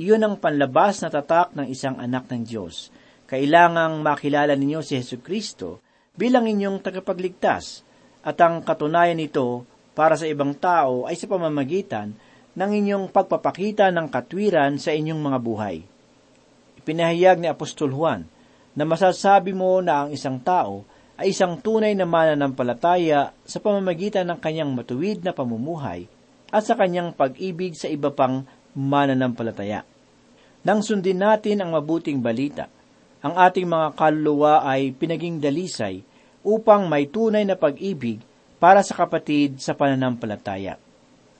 Iyon 0.00 0.24
ang 0.24 0.34
panlabas 0.40 1.04
na 1.04 1.12
tatak 1.12 1.52
ng 1.54 1.68
isang 1.68 2.00
anak 2.00 2.26
ng 2.32 2.42
Diyos. 2.48 2.90
Kailangang 3.30 4.02
makilala 4.02 4.58
ninyo 4.58 4.82
si 4.82 4.98
Yesu 4.98 5.22
Kristo 5.22 5.78
bilang 6.14 6.46
inyong 6.46 6.82
tagapagligtas 6.82 7.86
at 8.20 8.36
ang 8.42 8.60
katunayan 8.62 9.18
nito 9.18 9.66
para 9.94 10.14
sa 10.14 10.26
ibang 10.26 10.54
tao 10.56 11.06
ay 11.06 11.16
sa 11.18 11.26
pamamagitan 11.26 12.14
ng 12.56 12.70
inyong 12.70 13.04
pagpapakita 13.14 13.88
ng 13.94 14.06
katwiran 14.10 14.76
sa 14.76 14.90
inyong 14.90 15.20
mga 15.20 15.38
buhay. 15.38 15.76
Ipinahayag 16.80 17.38
ni 17.38 17.48
Apostol 17.48 17.92
Juan 17.94 18.26
na 18.74 18.84
masasabi 18.86 19.54
mo 19.54 19.78
na 19.82 20.06
ang 20.06 20.10
isang 20.10 20.40
tao 20.40 20.86
ay 21.20 21.36
isang 21.36 21.60
tunay 21.60 21.92
na 21.92 22.08
mananampalataya 22.08 23.36
sa 23.44 23.58
pamamagitan 23.60 24.24
ng 24.32 24.38
kanyang 24.40 24.72
matuwid 24.72 25.20
na 25.20 25.36
pamumuhay 25.36 26.08
at 26.48 26.64
sa 26.64 26.74
kanyang 26.74 27.12
pag-ibig 27.12 27.76
sa 27.76 27.86
iba 27.92 28.08
pang 28.08 28.48
mananampalataya. 28.72 29.84
Nang 30.64 30.80
sundin 30.80 31.20
natin 31.20 31.60
ang 31.60 31.76
mabuting 31.76 32.20
balita, 32.24 32.68
ang 33.20 33.36
ating 33.36 33.68
mga 33.68 33.92
kaluluwa 33.96 34.64
ay 34.64 34.96
pinaging 34.96 35.36
dalisay 35.36 36.00
upang 36.40 36.88
may 36.88 37.04
tunay 37.04 37.44
na 37.44 37.52
pag-ibig 37.52 38.20
para 38.56 38.80
sa 38.80 38.96
kapatid 38.96 39.60
sa 39.60 39.76
pananampalataya. 39.76 40.80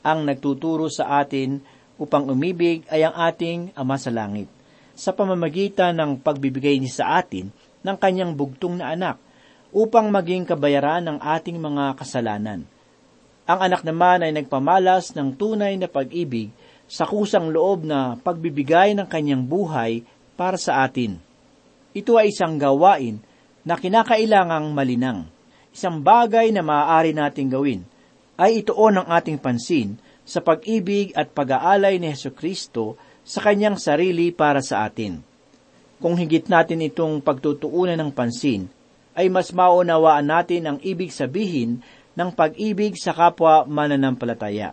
Ang 0.05 0.29
nagtuturo 0.29 0.89
sa 0.93 1.21
atin 1.21 1.61
upang 2.01 2.29
umibig 2.29 2.85
ay 2.89 3.05
ang 3.05 3.17
ating 3.17 3.73
Ama 3.77 3.97
sa 4.01 4.09
Langit 4.13 4.49
sa 4.97 5.17
pamamagitan 5.17 5.97
ng 5.97 6.21
pagbibigay 6.21 6.77
niya 6.77 7.05
sa 7.05 7.25
atin 7.25 7.49
ng 7.81 7.97
kanyang 7.97 8.37
bugtong 8.37 8.77
na 8.77 8.93
anak 8.93 9.17
upang 9.73 10.13
maging 10.13 10.45
kabayaran 10.45 11.01
ng 11.01 11.19
ating 11.21 11.57
mga 11.57 11.97
kasalanan. 11.97 12.69
Ang 13.49 13.59
anak 13.65 13.81
naman 13.81 14.21
ay 14.21 14.37
nagpamalas 14.37 15.17
ng 15.17 15.33
tunay 15.33 15.81
na 15.81 15.89
pag-ibig 15.89 16.53
sa 16.85 17.09
kusang 17.09 17.49
loob 17.49 17.89
na 17.89 18.21
pagbibigay 18.21 18.93
ng 18.93 19.09
kanyang 19.09 19.41
buhay 19.41 20.05
para 20.37 20.61
sa 20.61 20.85
atin. 20.85 21.30
Ito 21.91 22.15
ay 22.19 22.31
isang 22.31 22.55
gawain 22.55 23.19
na 23.67 23.75
kinakailangang 23.75 24.71
malinang. 24.71 25.27
Isang 25.71 26.03
bagay 26.03 26.51
na 26.55 26.63
maaari 26.63 27.15
nating 27.15 27.51
gawin 27.51 27.83
ay 28.41 28.63
ituon 28.65 29.03
ang 29.03 29.09
ating 29.11 29.39
pansin 29.39 29.99
sa 30.25 30.39
pag-ibig 30.39 31.11
at 31.19 31.35
pag-aalay 31.35 31.99
ni 31.99 32.11
Heso 32.11 32.31
Kristo 32.31 32.95
sa 33.27 33.43
kanyang 33.43 33.77
sarili 33.77 34.31
para 34.31 34.63
sa 34.63 34.87
atin. 34.87 35.21
Kung 36.01 36.17
higit 36.17 36.49
natin 36.49 36.81
itong 36.81 37.21
pagtutuunan 37.21 37.99
ng 38.01 38.11
pansin, 38.15 38.71
ay 39.13 39.29
mas 39.29 39.53
maunawaan 39.53 40.25
natin 40.25 40.63
ang 40.65 40.79
ibig 40.81 41.13
sabihin 41.13 41.85
ng 42.17 42.31
pag-ibig 42.33 42.97
sa 42.97 43.13
kapwa 43.13 43.69
mananampalataya. 43.69 44.73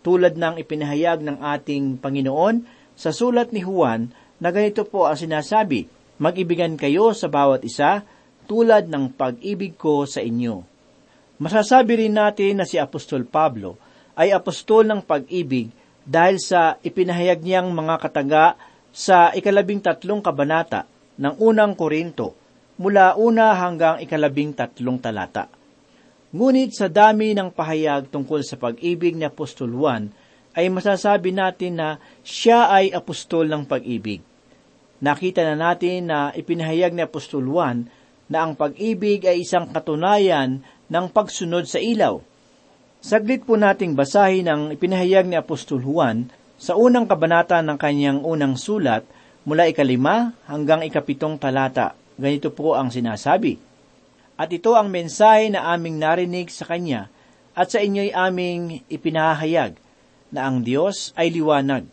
Tulad 0.00 0.38
ng 0.38 0.56
ipinahayag 0.62 1.20
ng 1.20 1.38
ating 1.42 2.00
Panginoon 2.00 2.64
sa 2.94 3.10
sulat 3.12 3.52
ni 3.52 3.60
Juan 3.60 4.08
na 4.40 4.48
ganito 4.54 4.86
po 4.88 5.04
ang 5.04 5.18
sinasabi, 5.18 5.90
Mag-ibigan 6.20 6.78
kayo 6.78 7.10
sa 7.10 7.26
bawat 7.26 7.66
isa 7.66 8.06
tulad 8.46 8.86
ng 8.86 9.10
pag-ibig 9.14 9.74
ko 9.74 10.06
sa 10.06 10.22
inyo. 10.22 10.62
Masasabi 11.42 12.06
rin 12.06 12.14
natin 12.14 12.62
na 12.62 12.64
si 12.68 12.78
Apostol 12.78 13.26
Pablo 13.26 13.74
ay 14.14 14.30
apostol 14.30 14.86
ng 14.86 15.02
pag-ibig 15.02 15.74
dahil 16.06 16.38
sa 16.38 16.78
ipinahayag 16.78 17.42
niyang 17.42 17.74
mga 17.74 17.98
kataga 17.98 18.54
sa 18.94 19.34
ikalabing 19.34 19.82
tatlong 19.82 20.22
kabanata 20.22 20.86
ng 21.18 21.34
unang 21.42 21.74
Korinto 21.74 22.38
mula 22.78 23.18
una 23.18 23.54
hanggang 23.58 23.98
ikalabing 23.98 24.54
tatlong 24.54 25.02
talata. 25.02 25.50
Ngunit 26.34 26.74
sa 26.74 26.86
dami 26.86 27.34
ng 27.34 27.50
pahayag 27.50 28.10
tungkol 28.10 28.42
sa 28.42 28.58
pag-ibig 28.58 29.14
ni 29.14 29.26
Apostol 29.26 29.70
Juan, 29.70 30.10
ay 30.54 30.70
masasabi 30.70 31.34
natin 31.34 31.78
na 31.78 31.88
siya 32.22 32.70
ay 32.70 32.94
apostol 32.94 33.50
ng 33.50 33.66
pag-ibig. 33.66 34.22
Nakita 35.04 35.44
na 35.44 35.52
natin 35.52 36.08
na 36.08 36.32
ipinahayag 36.32 36.96
ni 36.96 37.04
Apostol 37.04 37.44
Juan 37.44 37.92
na 38.24 38.40
ang 38.40 38.56
pag-ibig 38.56 39.20
ay 39.28 39.44
isang 39.44 39.68
katunayan 39.68 40.64
ng 40.88 41.06
pagsunod 41.12 41.68
sa 41.68 41.76
ilaw. 41.76 42.24
Saglit 43.04 43.44
po 43.44 43.60
nating 43.60 43.92
basahin 43.92 44.48
ang 44.48 44.62
ipinahayag 44.72 45.28
ni 45.28 45.36
Apostol 45.36 45.84
Juan 45.84 46.32
sa 46.56 46.72
unang 46.80 47.04
kabanata 47.04 47.60
ng 47.60 47.76
kanyang 47.76 48.24
unang 48.24 48.56
sulat 48.56 49.04
mula 49.44 49.68
ikalima 49.68 50.32
hanggang 50.48 50.80
ikapitong 50.80 51.36
talata. 51.36 51.92
Ganito 52.16 52.48
po 52.48 52.72
ang 52.72 52.88
sinasabi. 52.88 53.60
At 54.40 54.48
ito 54.56 54.72
ang 54.72 54.88
mensahe 54.88 55.52
na 55.52 55.68
aming 55.76 56.00
narinig 56.00 56.48
sa 56.48 56.64
kanya 56.64 57.12
at 57.52 57.68
sa 57.68 57.84
inyo'y 57.84 58.08
aming 58.08 58.80
ipinahayag 58.88 59.76
na 60.32 60.48
ang 60.48 60.64
Diyos 60.64 61.12
ay 61.12 61.28
liwanag 61.28 61.84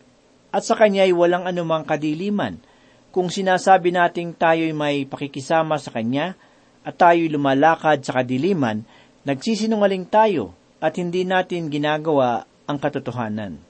at 0.48 0.64
sa 0.64 0.80
kanya'y 0.80 1.12
walang 1.12 1.44
anumang 1.44 1.84
kadiliman– 1.84 2.56
kung 3.12 3.28
sinasabi 3.28 3.92
nating 3.92 4.32
tayo'y 4.32 4.72
may 4.72 5.04
pakikisama 5.04 5.76
sa 5.76 5.92
Kanya 5.92 6.32
at 6.80 6.96
tayo'y 6.96 7.28
lumalakad 7.28 8.00
sa 8.00 8.16
kadiliman, 8.16 8.88
nagsisinungaling 9.28 10.08
tayo 10.08 10.56
at 10.80 10.96
hindi 10.96 11.28
natin 11.28 11.68
ginagawa 11.68 12.48
ang 12.64 12.80
katotohanan. 12.80 13.60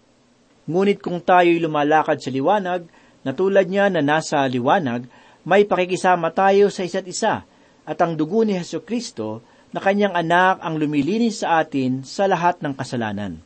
Ngunit 0.70 1.02
kung 1.02 1.18
tayo'y 1.18 1.58
lumalakad 1.58 2.22
sa 2.22 2.30
liwanag, 2.30 2.86
na 3.22 3.30
tulad 3.34 3.66
niya 3.66 3.90
na 3.90 4.02
nasa 4.02 4.46
liwanag, 4.46 5.06
may 5.42 5.66
pakikisama 5.66 6.30
tayo 6.30 6.70
sa 6.70 6.86
isa't 6.86 7.06
isa 7.06 7.42
at 7.82 7.98
ang 7.98 8.14
dugo 8.14 8.46
ni 8.46 8.54
Heso 8.54 8.82
Kristo 8.82 9.42
na 9.74 9.82
kanyang 9.82 10.14
anak 10.14 10.62
ang 10.62 10.78
lumilinis 10.78 11.42
sa 11.42 11.62
atin 11.62 12.06
sa 12.06 12.30
lahat 12.30 12.62
ng 12.62 12.74
kasalanan. 12.78 13.42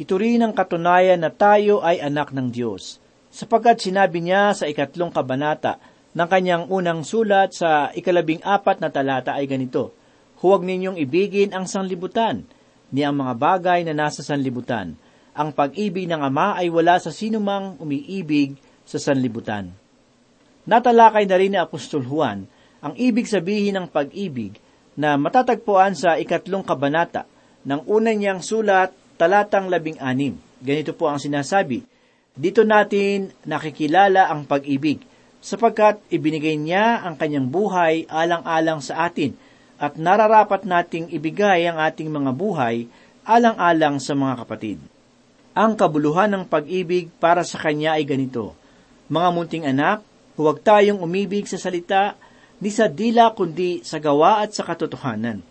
Ito 0.00 0.16
rin 0.16 0.40
ang 0.40 0.56
katunayan 0.56 1.20
na 1.20 1.28
tayo 1.28 1.84
ay 1.84 2.00
anak 2.00 2.32
ng 2.32 2.48
Diyos 2.48 2.99
sapagkat 3.30 3.78
sinabi 3.80 4.20
niya 4.22 4.52
sa 4.52 4.66
ikatlong 4.66 5.14
kabanata 5.14 5.78
ng 6.12 6.26
kanyang 6.26 6.66
unang 6.66 7.06
sulat 7.06 7.54
sa 7.54 7.94
ikalabing 7.94 8.42
apat 8.42 8.82
na 8.82 8.90
talata 8.90 9.38
ay 9.38 9.46
ganito, 9.46 9.94
Huwag 10.40 10.64
ninyong 10.64 10.96
ibigin 10.96 11.52
ang 11.52 11.68
sanlibutan, 11.68 12.48
ni 12.90 13.04
ang 13.04 13.12
mga 13.12 13.36
bagay 13.36 13.80
na 13.84 13.92
nasa 13.92 14.24
sanlibutan. 14.24 14.96
Ang 15.36 15.52
pag-ibig 15.52 16.08
ng 16.08 16.16
Ama 16.16 16.56
ay 16.56 16.72
wala 16.72 16.96
sa 16.96 17.12
sinumang 17.12 17.76
umiibig 17.78 18.56
sa 18.88 18.96
sanlibutan. 18.96 19.70
Natalakay 20.64 21.28
na 21.28 21.36
rin 21.36 21.52
ni 21.54 21.58
Apostol 21.60 22.02
Juan 22.02 22.48
ang 22.80 22.96
ibig 22.96 23.28
sabihin 23.28 23.76
ng 23.76 23.86
pag-ibig 23.92 24.56
na 24.96 25.20
matatagpuan 25.20 25.92
sa 25.92 26.16
ikatlong 26.16 26.64
kabanata 26.64 27.28
ng 27.68 27.84
unang 27.84 28.16
niyang 28.16 28.40
sulat 28.40 28.90
talatang 29.20 29.68
labing 29.68 30.00
anim. 30.00 30.40
Ganito 30.64 30.96
po 30.96 31.12
ang 31.12 31.20
sinasabi, 31.20 31.84
dito 32.40 32.64
natin 32.64 33.36
nakikilala 33.44 34.32
ang 34.32 34.48
pag-ibig 34.48 35.04
sapagkat 35.44 36.00
ibinigay 36.08 36.56
niya 36.56 37.04
ang 37.04 37.20
kanyang 37.20 37.52
buhay 37.52 38.08
alang-alang 38.08 38.80
sa 38.80 39.12
atin 39.12 39.36
at 39.76 40.00
nararapat 40.00 40.64
nating 40.64 41.12
ibigay 41.12 41.68
ang 41.68 41.76
ating 41.76 42.08
mga 42.08 42.32
buhay 42.32 42.88
alang-alang 43.28 44.00
sa 44.00 44.16
mga 44.16 44.40
kapatid. 44.40 44.80
Ang 45.52 45.76
kabuluhan 45.76 46.32
ng 46.32 46.44
pag-ibig 46.48 47.12
para 47.20 47.44
sa 47.44 47.60
kanya 47.60 48.00
ay 48.00 48.08
ganito, 48.08 48.56
Mga 49.12 49.28
munting 49.36 49.64
anak, 49.68 50.00
huwag 50.40 50.64
tayong 50.64 51.04
umibig 51.04 51.44
sa 51.44 51.60
salita, 51.60 52.16
ni 52.56 52.72
sa 52.72 52.88
dila 52.88 53.36
kundi 53.36 53.84
sa 53.84 54.00
gawa 54.00 54.40
at 54.40 54.56
sa 54.56 54.64
katotohanan. 54.64 55.44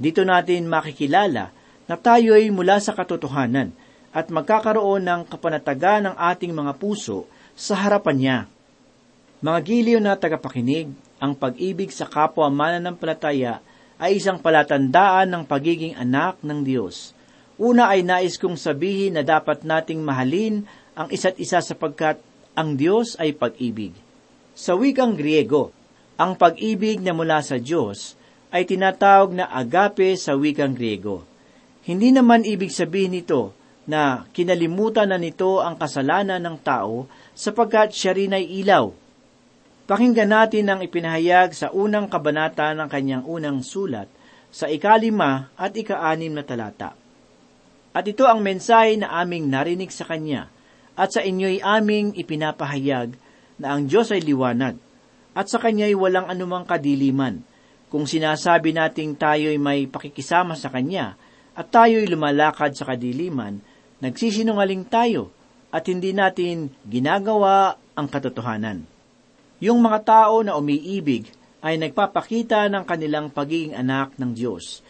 Dito 0.00 0.24
natin 0.24 0.72
makikilala 0.72 1.52
na 1.84 1.96
tayo 2.00 2.32
ay 2.32 2.48
mula 2.48 2.80
sa 2.80 2.96
katotohanan– 2.96 3.76
at 4.14 4.30
magkakaroon 4.30 5.02
ng 5.02 5.20
kapanatagan 5.26 6.06
ng 6.06 6.16
ating 6.16 6.54
mga 6.54 6.78
puso 6.78 7.26
sa 7.58 7.74
harapan 7.74 8.16
niya. 8.16 8.38
Mga 9.42 9.58
giliw 9.66 9.98
na 9.98 10.14
tagapakinig, 10.14 10.88
ang 11.18 11.34
pag-ibig 11.34 11.90
sa 11.90 12.06
kapwa 12.06 12.46
mananampalataya 12.46 13.58
ay 13.98 14.22
isang 14.22 14.38
palatandaan 14.38 15.34
ng 15.34 15.42
pagiging 15.42 15.98
anak 15.98 16.38
ng 16.46 16.62
Diyos. 16.62 17.10
Una 17.58 17.90
ay 17.90 18.06
nais 18.06 18.38
kong 18.38 18.54
sabihin 18.54 19.18
na 19.18 19.22
dapat 19.26 19.66
nating 19.66 20.02
mahalin 20.02 20.62
ang 20.94 21.10
isa't 21.10 21.38
isa 21.38 21.58
sapagkat 21.58 22.22
ang 22.54 22.78
Diyos 22.78 23.18
ay 23.18 23.34
pag-ibig. 23.34 23.94
Sa 24.54 24.78
wikang 24.78 25.18
Griego, 25.18 25.74
ang 26.14 26.38
pag-ibig 26.38 27.02
na 27.02 27.10
mula 27.10 27.42
sa 27.42 27.58
Diyos 27.58 28.14
ay 28.54 28.62
tinatawag 28.62 29.34
na 29.34 29.50
agape 29.50 30.14
sa 30.14 30.38
wikang 30.38 30.78
Griego. 30.78 31.26
Hindi 31.82 32.14
naman 32.14 32.46
ibig 32.46 32.70
sabihin 32.70 33.18
nito 33.18 33.50
na 33.84 34.24
kinalimutan 34.32 35.12
na 35.12 35.20
nito 35.20 35.60
ang 35.60 35.76
kasalanan 35.76 36.40
ng 36.40 36.56
tao 36.64 37.08
sapagkat 37.36 37.92
siya 37.92 38.16
rin 38.16 38.36
ay 38.36 38.44
ilaw. 38.64 38.92
Pakinggan 39.84 40.32
natin 40.32 40.72
ang 40.72 40.80
ipinahayag 40.80 41.52
sa 41.52 41.68
unang 41.68 42.08
kabanata 42.08 42.72
ng 42.72 42.88
kanyang 42.88 43.24
unang 43.28 43.60
sulat 43.60 44.08
sa 44.48 44.70
ikalima 44.72 45.52
at 45.60 45.76
ikaanim 45.76 46.32
na 46.32 46.40
talata. 46.40 46.96
At 47.92 48.08
ito 48.08 48.24
ang 48.24 48.40
mensahe 48.40 48.96
na 48.96 49.12
aming 49.20 49.52
narinig 49.52 49.92
sa 49.92 50.08
kanya 50.08 50.48
at 50.96 51.12
sa 51.12 51.20
inyo'y 51.20 51.60
aming 51.60 52.16
ipinapahayag 52.16 53.14
na 53.60 53.76
ang 53.76 53.86
Diyos 53.86 54.08
ay 54.10 54.24
liwanag 54.24 54.80
at 55.34 55.46
sa 55.50 55.60
kanya'y 55.60 55.92
walang 55.92 56.30
anumang 56.30 56.64
kadiliman. 56.64 57.42
Kung 57.92 58.08
sinasabi 58.08 58.74
nating 58.74 59.14
tayo'y 59.20 59.60
may 59.60 59.86
pakikisama 59.86 60.56
sa 60.56 60.72
kanya 60.72 61.14
at 61.54 61.70
tayo'y 61.70 62.08
lumalakad 62.10 62.74
sa 62.74 62.88
kadiliman, 62.88 63.62
nagsisinungaling 64.04 64.84
tayo 64.92 65.32
at 65.72 65.88
hindi 65.88 66.12
natin 66.12 66.68
ginagawa 66.84 67.80
ang 67.96 68.06
katotohanan. 68.06 68.84
Yung 69.64 69.80
mga 69.80 69.98
tao 70.04 70.44
na 70.44 70.60
umiibig 70.60 71.32
ay 71.64 71.80
nagpapakita 71.80 72.68
ng 72.68 72.84
kanilang 72.84 73.32
pagiging 73.32 73.72
anak 73.72 74.12
ng 74.20 74.36
Diyos. 74.36 74.84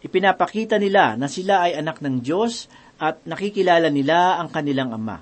Ipinapakita 0.00 0.80
nila 0.80 1.20
na 1.20 1.28
sila 1.28 1.68
ay 1.68 1.76
anak 1.76 2.00
ng 2.00 2.24
Diyos 2.24 2.72
at 2.96 3.20
nakikilala 3.28 3.92
nila 3.92 4.40
ang 4.40 4.48
kanilang 4.48 4.96
ama. 4.96 5.20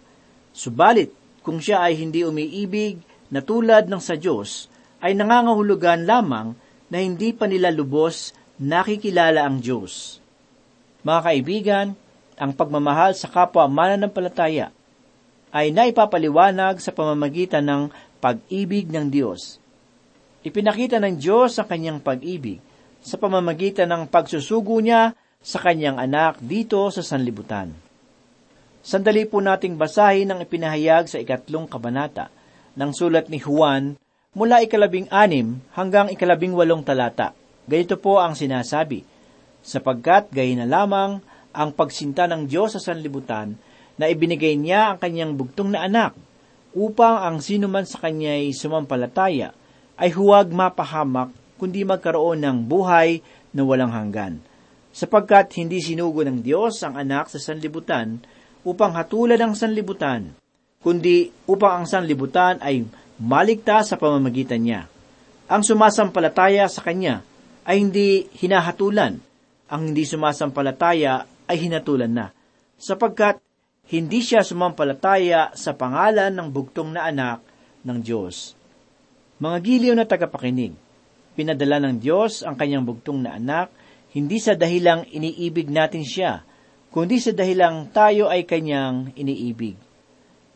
Subalit, 0.55 1.11
kung 1.43 1.59
siya 1.59 1.83
ay 1.83 1.99
hindi 1.99 2.23
umiibig 2.23 3.03
na 3.35 3.43
tulad 3.43 3.91
ng 3.91 3.99
sa 3.99 4.15
Diyos, 4.15 4.71
ay 5.03 5.19
nangangahulugan 5.19 6.07
lamang 6.07 6.55
na 6.87 6.99
hindi 7.03 7.35
pa 7.35 7.51
nila 7.51 7.75
lubos 7.75 8.31
nakikilala 8.63 9.43
ang 9.43 9.59
Diyos. 9.59 10.23
Mga 11.03 11.21
kaibigan, 11.27 11.87
ang 12.43 12.51
pagmamahal 12.51 13.15
sa 13.15 13.31
kapwa 13.31 13.71
mananampalataya 13.71 14.75
ay 15.55 15.71
naipapaliwanag 15.71 16.83
sa 16.83 16.91
pamamagitan 16.91 17.63
ng 17.63 17.83
pag-ibig 18.19 18.91
ng 18.91 19.07
Diyos. 19.07 19.63
Ipinakita 20.43 20.99
ng 20.99 21.23
Diyos 21.23 21.55
ang 21.63 21.71
kanyang 21.71 22.03
pag-ibig 22.03 22.59
sa 22.99 23.15
pamamagitan 23.15 23.87
ng 23.95 24.11
pagsusugo 24.11 24.83
niya 24.83 25.15
sa 25.39 25.63
kanyang 25.63 26.03
anak 26.03 26.43
dito 26.43 26.83
sa 26.91 27.07
sanlibutan. 27.07 27.71
Sandali 28.83 29.23
po 29.23 29.39
nating 29.39 29.79
basahin 29.79 30.35
ang 30.35 30.43
ipinahayag 30.43 31.07
sa 31.07 31.23
ikatlong 31.23 31.71
kabanata 31.71 32.27
ng 32.75 32.91
sulat 32.91 33.31
ni 33.31 33.39
Juan 33.39 33.95
mula 34.35 34.67
ikalabing 34.67 35.07
anim 35.15 35.63
hanggang 35.79 36.11
ikalabing 36.11 36.59
walong 36.59 36.83
talata. 36.83 37.39
Ganito 37.71 37.95
po 37.95 38.19
ang 38.19 38.35
sinasabi, 38.35 39.07
sapagkat 39.63 40.35
gayon 40.35 40.67
na 40.67 40.67
lamang 40.67 41.23
ang 41.53 41.73
pagsinta 41.77 42.29
ng 42.29 42.49
Diyos 42.49 42.77
sa 42.77 42.81
sanlibutan 42.81 43.57
na 44.01 44.09
ibinigay 44.09 44.57
niya 44.57 44.93
ang 44.93 44.99
kanyang 44.99 45.37
bugtong 45.37 45.77
na 45.77 45.85
anak 45.85 46.17
upang 46.73 47.21
ang 47.21 47.37
sino 47.45 47.69
man 47.69 47.85
sa 47.85 48.01
kanya'y 48.01 48.57
sumampalataya 48.57 49.53
ay 50.01 50.11
huwag 50.17 50.49
mapahamak 50.51 51.31
kundi 51.61 51.85
magkaroon 51.87 52.43
ng 52.43 52.59
buhay 52.67 53.23
na 53.55 53.63
walang 53.63 53.93
hanggan. 53.93 54.43
Sapagkat 54.93 55.55
hindi 55.57 55.79
sinugo 55.79 56.25
ng 56.27 56.43
Diyos 56.43 56.83
ang 56.83 56.99
anak 56.99 57.31
sa 57.31 57.39
sanlibutan 57.39 58.21
upang 58.67 58.93
hatulan 58.99 59.41
ang 59.41 59.55
sanlibutan, 59.55 60.35
kundi 60.83 61.31
upang 61.47 61.81
ang 61.81 61.87
sanlibutan 61.87 62.59
ay 62.61 62.85
maligtas 63.23 63.95
sa 63.95 63.97
pamamagitan 63.97 64.61
niya. 64.61 64.91
Ang 65.47 65.63
sumasampalataya 65.63 66.67
sa 66.67 66.83
Kanya 66.83 67.23
ay 67.63 67.79
hindi 67.79 68.27
hinahatulan. 68.43 69.23
Ang 69.73 69.81
hindi 69.93 70.05
sumasampalataya 70.05 71.25
ay 71.53 71.69
hinatulan 71.69 72.09
na, 72.09 72.27
sapagkat 72.81 73.45
hindi 73.93 74.25
siya 74.25 74.41
sumampalataya 74.41 75.53
sa 75.53 75.77
pangalan 75.77 76.33
ng 76.33 76.49
bugtong 76.49 76.97
na 76.97 77.13
anak 77.13 77.45
ng 77.85 78.01
Diyos. 78.01 78.57
Mga 79.37 79.59
giliw 79.61 79.93
na 79.93 80.09
tagapakinig, 80.09 80.73
pinadala 81.37 81.77
ng 81.85 82.01
Diyos 82.01 82.41
ang 82.41 82.57
kanyang 82.57 82.89
bugtong 82.89 83.21
na 83.21 83.37
anak, 83.37 83.69
hindi 84.17 84.41
sa 84.41 84.57
dahilang 84.57 85.05
iniibig 85.13 85.69
natin 85.69 86.09
siya, 86.09 86.41
kundi 86.89 87.21
sa 87.21 87.37
dahilang 87.37 87.93
tayo 87.93 88.33
ay 88.33 88.49
kanyang 88.49 89.13
iniibig. 89.13 89.77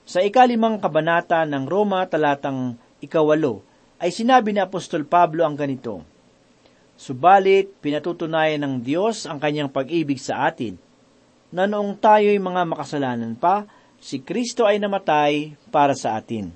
Sa 0.06 0.22
ikalimang 0.24 0.80
kabanata 0.80 1.42
ng 1.44 1.66
Roma 1.66 2.06
talatang 2.08 2.78
ikawalo, 3.04 3.60
ay 4.00 4.12
sinabi 4.12 4.54
ni 4.54 4.60
Apostol 4.62 5.04
Pablo 5.04 5.42
ang 5.42 5.58
ganito, 5.58 6.04
Subalit, 6.96 7.76
pinatutunayan 7.84 8.64
ng 8.64 8.74
Diyos 8.80 9.28
ang 9.28 9.36
kanyang 9.36 9.68
pag-ibig 9.68 10.16
sa 10.16 10.48
atin, 10.48 10.80
na 11.54 11.66
noong 11.66 11.98
tayo'y 11.98 12.38
mga 12.42 12.62
makasalanan 12.66 13.34
pa, 13.38 13.66
si 14.02 14.22
Kristo 14.22 14.66
ay 14.66 14.78
namatay 14.78 15.54
para 15.70 15.94
sa 15.94 16.18
atin. 16.18 16.50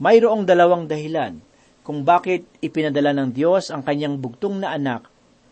Mayroong 0.00 0.48
dalawang 0.48 0.88
dahilan 0.88 1.36
kung 1.84 2.04
bakit 2.04 2.44
ipinadala 2.60 3.12
ng 3.16 3.30
Diyos 3.32 3.68
ang 3.72 3.84
kanyang 3.84 4.20
bugtong 4.20 4.60
na 4.62 4.72
anak. 4.76 5.08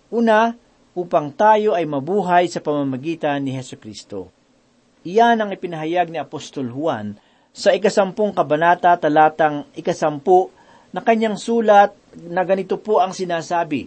Una, 0.08 0.56
upang 0.98 1.30
tayo 1.30 1.78
ay 1.78 1.86
mabuhay 1.86 2.50
sa 2.50 2.58
pamamagitan 2.58 3.44
ni 3.44 3.54
Heso 3.54 3.78
Kristo. 3.78 4.34
Iyan 5.06 5.38
ang 5.38 5.50
ipinahayag 5.54 6.10
ni 6.10 6.18
Apostol 6.18 6.74
Juan 6.74 7.14
sa 7.54 7.70
ikasampung 7.70 8.34
kabanata 8.34 8.98
talatang 8.98 9.66
ikasampu 9.78 10.50
na 10.90 11.04
kanyang 11.04 11.38
sulat 11.38 11.94
na 12.18 12.42
ganito 12.42 12.80
po 12.80 12.98
ang 12.98 13.14
sinasabi, 13.14 13.86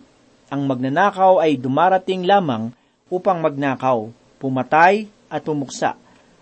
ang 0.52 0.68
magnanakaw 0.68 1.40
ay 1.42 1.58
dumarating 1.58 2.28
lamang 2.28 2.72
upang 3.12 3.44
magnakaw, 3.44 4.12
pumatay 4.42 5.06
at 5.30 5.46
pumuksa. 5.46 5.94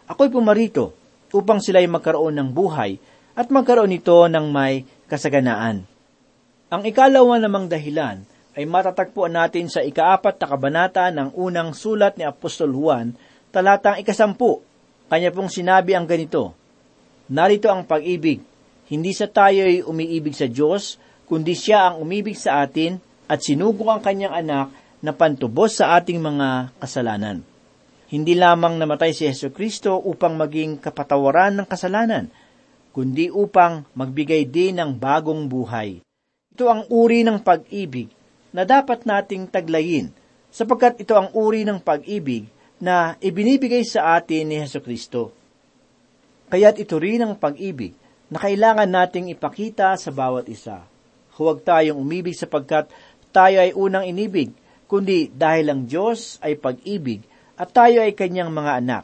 Ako'y 0.07 0.31
pumarito 0.31 0.95
upang 1.35 1.59
sila'y 1.59 1.85
magkaroon 1.91 2.39
ng 2.39 2.49
buhay 2.55 2.95
at 3.35 3.51
magkaroon 3.51 3.91
nito 3.91 4.15
ng 4.25 4.47
may 4.47 4.88
kasaganaan. 5.12 5.83
Ang 6.71 6.81
ikalawa 6.88 7.35
namang 7.38 7.67
dahilan 7.67 8.23
ay 8.55 8.63
matatagpuan 8.65 9.35
natin 9.35 9.67
sa 9.67 9.83
ikaapat 9.83 10.39
na 10.39 10.45
kabanata 10.47 11.05
ng 11.12 11.35
unang 11.38 11.75
sulat 11.75 12.15
ni 12.15 12.23
Apostol 12.25 12.73
Juan, 12.73 13.13
talatang 13.53 13.99
ikasampu. 14.01 14.62
Kanya 15.09 15.33
pong 15.33 15.49
sinabi 15.49 15.97
ang 15.97 16.05
ganito, 16.05 16.53
Narito 17.29 17.69
ang 17.69 17.85
pag-ibig, 17.85 18.41
hindi 18.89 19.13
sa 19.13 19.29
tayo'y 19.29 19.85
umiibig 19.85 20.33
sa 20.33 20.49
Diyos, 20.49 20.97
kundi 21.29 21.53
siya 21.53 21.93
ang 21.93 22.01
umibig 22.01 22.38
sa 22.38 22.65
atin 22.65 22.97
at 23.29 23.45
sinugo 23.45 23.85
ang 23.89 24.01
kanyang 24.01 24.33
anak 24.33 24.73
na 25.01 25.13
pantubos 25.13 25.77
sa 25.77 25.97
ating 25.97 26.17
mga 26.17 26.73
kasalanan. 26.81 27.48
Hindi 28.10 28.34
lamang 28.34 28.82
namatay 28.82 29.13
si 29.13 29.30
Yesu 29.30 29.54
Kristo 29.54 29.93
upang 30.02 30.34
maging 30.34 30.82
kapatawaran 30.82 31.62
ng 31.62 31.67
kasalanan, 31.69 32.26
kundi 32.89 33.30
upang 33.30 33.86
magbigay 33.93 34.50
din 34.50 34.82
ng 34.82 34.98
bagong 34.98 35.45
buhay. 35.45 36.02
Ito 36.58 36.65
ang 36.74 36.89
uri 36.89 37.22
ng 37.22 37.38
pag-ibig 37.45 38.10
na 38.50 38.65
dapat 38.65 39.06
nating 39.06 39.45
taglayin, 39.54 40.10
sapagkat 40.50 41.06
ito 41.06 41.13
ang 41.13 41.30
uri 41.38 41.62
ng 41.62 41.78
pag-ibig 41.78 42.50
na 42.82 43.13
ibinibigay 43.22 43.86
sa 43.86 44.17
atin 44.17 44.50
ni 44.50 44.58
Heso 44.58 44.82
Kristo. 44.82 45.30
Kaya't 46.50 46.82
ito 46.82 46.98
rin 46.98 47.22
ang 47.22 47.38
pag-ibig 47.38 47.93
na 48.26 48.41
kailangan 48.41 48.89
nating 48.89 49.30
ipakita 49.30 49.93
sa 50.02 50.10
bawat 50.10 50.50
isa. 50.50 50.82
Huwag 51.38 51.62
tayong 51.62 52.02
umibig 52.02 52.34
sapagkat 52.34 52.89
tayo 53.30 53.62
ay 53.62 53.69
unang 53.78 54.10
inibig, 54.10 54.50
kundi 54.89 55.30
dahil 55.30 55.69
ang 55.69 55.86
Diyos 55.86 56.41
ay 56.41 56.58
pag-ibig 56.58 57.22
at 57.60 57.69
tayo 57.76 58.00
ay 58.00 58.15
kanyang 58.15 58.48
mga 58.48 58.72
anak. 58.80 59.04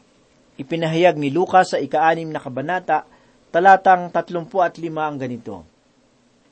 Ipinahayag 0.56 1.20
ni 1.20 1.28
Lucas 1.28 1.76
sa 1.76 1.78
ikaanim 1.84 2.32
na 2.32 2.40
kabanata 2.40 3.04
talatang 3.52 4.08
35 4.08 4.88
ang 4.96 5.20
ganito. 5.20 5.68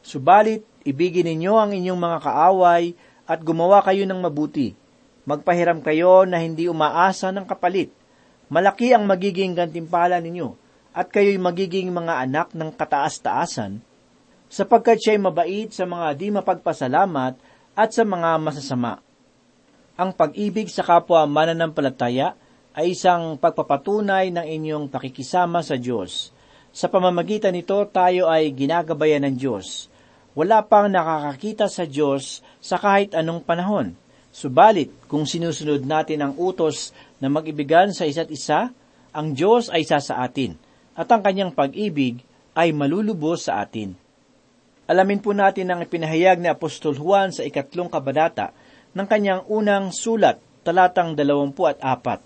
Subalit, 0.04 0.68
ibigin 0.84 1.32
ninyo 1.32 1.56
ang 1.56 1.72
inyong 1.72 2.00
mga 2.00 2.18
kaaway 2.28 2.92
at 3.24 3.39
gumawa 3.39 3.80
kayo 3.80 4.04
ng 4.04 4.20
mabuti. 4.20 4.76
Magpahiram 5.24 5.80
kayo 5.80 6.28
na 6.28 6.44
hindi 6.44 6.68
umaasa 6.68 7.32
ng 7.32 7.48
kapalit. 7.48 7.96
Malaki 8.52 8.92
ang 8.92 9.08
magiging 9.08 9.56
gantimpala 9.56 10.20
ninyo 10.20 10.60
at 10.94 11.08
kayo'y 11.10 11.39
magiging 11.39 11.89
mga 11.89 12.28
anak 12.28 12.48
ng 12.54 12.70
kataas-taasan, 12.76 13.82
sapagkat 14.46 15.02
siya'y 15.02 15.18
mabait 15.18 15.74
sa 15.74 15.89
mga 15.89 16.08
di 16.13 16.30
mapagpasalamat 16.30 17.34
at 17.74 17.89
sa 17.89 18.06
mga 18.06 18.38
masasama. 18.38 19.02
Ang 19.93 20.17
pag-ibig 20.17 20.69
sa 20.73 20.82
kapwa 20.82 21.25
mananampalataya 21.29 22.34
ay 22.73 22.97
isang 22.97 23.38
pagpapatunay 23.38 24.34
ng 24.34 24.45
inyong 24.45 24.86
pakikisama 24.89 25.62
sa 25.62 25.77
Diyos 25.77 26.34
sa 26.73 26.89
pamamagitan 26.89 27.53
nito 27.53 27.77
tayo 27.93 28.25
ay 28.25 28.49
ginagabayan 28.49 29.29
ng 29.29 29.36
Diyos. 29.38 29.93
Wala 30.34 30.65
pang 30.65 30.89
nakakakita 30.89 31.69
sa 31.69 31.86
Diyos 31.86 32.41
sa 32.58 32.82
kahit 32.82 33.13
anong 33.13 33.45
panahon. 33.45 33.93
Subalit, 34.34 34.89
kung 35.06 35.29
sinusunod 35.29 35.86
natin 35.86 36.25
ang 36.25 36.34
utos 36.34 36.89
na 37.21 37.29
mag-ibigan 37.29 37.93
sa 37.93 38.10
isa't 38.10 38.34
isa, 38.34 38.73
ang 39.13 39.38
Diyos 39.38 39.69
ay 39.69 39.86
sa 39.86 40.01
sa 40.01 40.25
atin, 40.25 40.58
at 40.97 41.06
ang 41.13 41.21
kanyang 41.21 41.53
pag-ibig 41.53 42.25
ay 42.58 42.73
malulubos 42.73 43.45
sa 43.45 43.62
atin. 43.62 43.93
Alamin 44.89 45.21
po 45.21 45.38
natin 45.38 45.69
ang 45.69 45.86
ipinahayag 45.86 46.41
ni 46.41 46.49
Apostol 46.49 46.97
Juan 46.97 47.29
sa 47.29 47.45
ikatlong 47.45 47.93
kabadata 47.93 48.49
ng 48.93 49.08
kanyang 49.10 49.45
unang 49.49 49.89
sulat, 49.93 50.41
talatang 50.62 51.17
dalawampu 51.17 51.65
at 51.69 51.82
apat. 51.82 52.21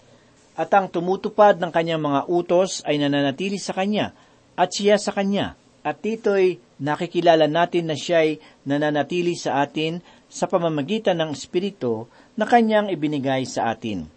At 0.57 0.69
ang 0.73 0.91
tumutupad 0.91 1.59
ng 1.59 1.71
kanyang 1.71 2.01
mga 2.01 2.21
utos 2.27 2.81
ay 2.83 2.99
nananatili 2.99 3.59
sa 3.61 3.75
kanya, 3.75 4.15
at 4.57 4.73
siya 4.73 4.97
sa 4.97 5.13
Kanya. 5.13 5.53
At 5.85 6.01
dito'y 6.01 6.57
nakikilala 6.81 7.45
natin 7.45 7.87
na 7.87 7.95
siya'y 7.95 8.41
nananatili 8.65 9.37
sa 9.37 9.63
atin 9.63 10.01
sa 10.27 10.49
pamamagitan 10.49 11.15
ng 11.21 11.31
Espiritu 11.31 12.09
na 12.35 12.43
Kanyang 12.43 12.91
ibinigay 12.91 13.45
sa 13.47 13.71
atin. 13.71 14.09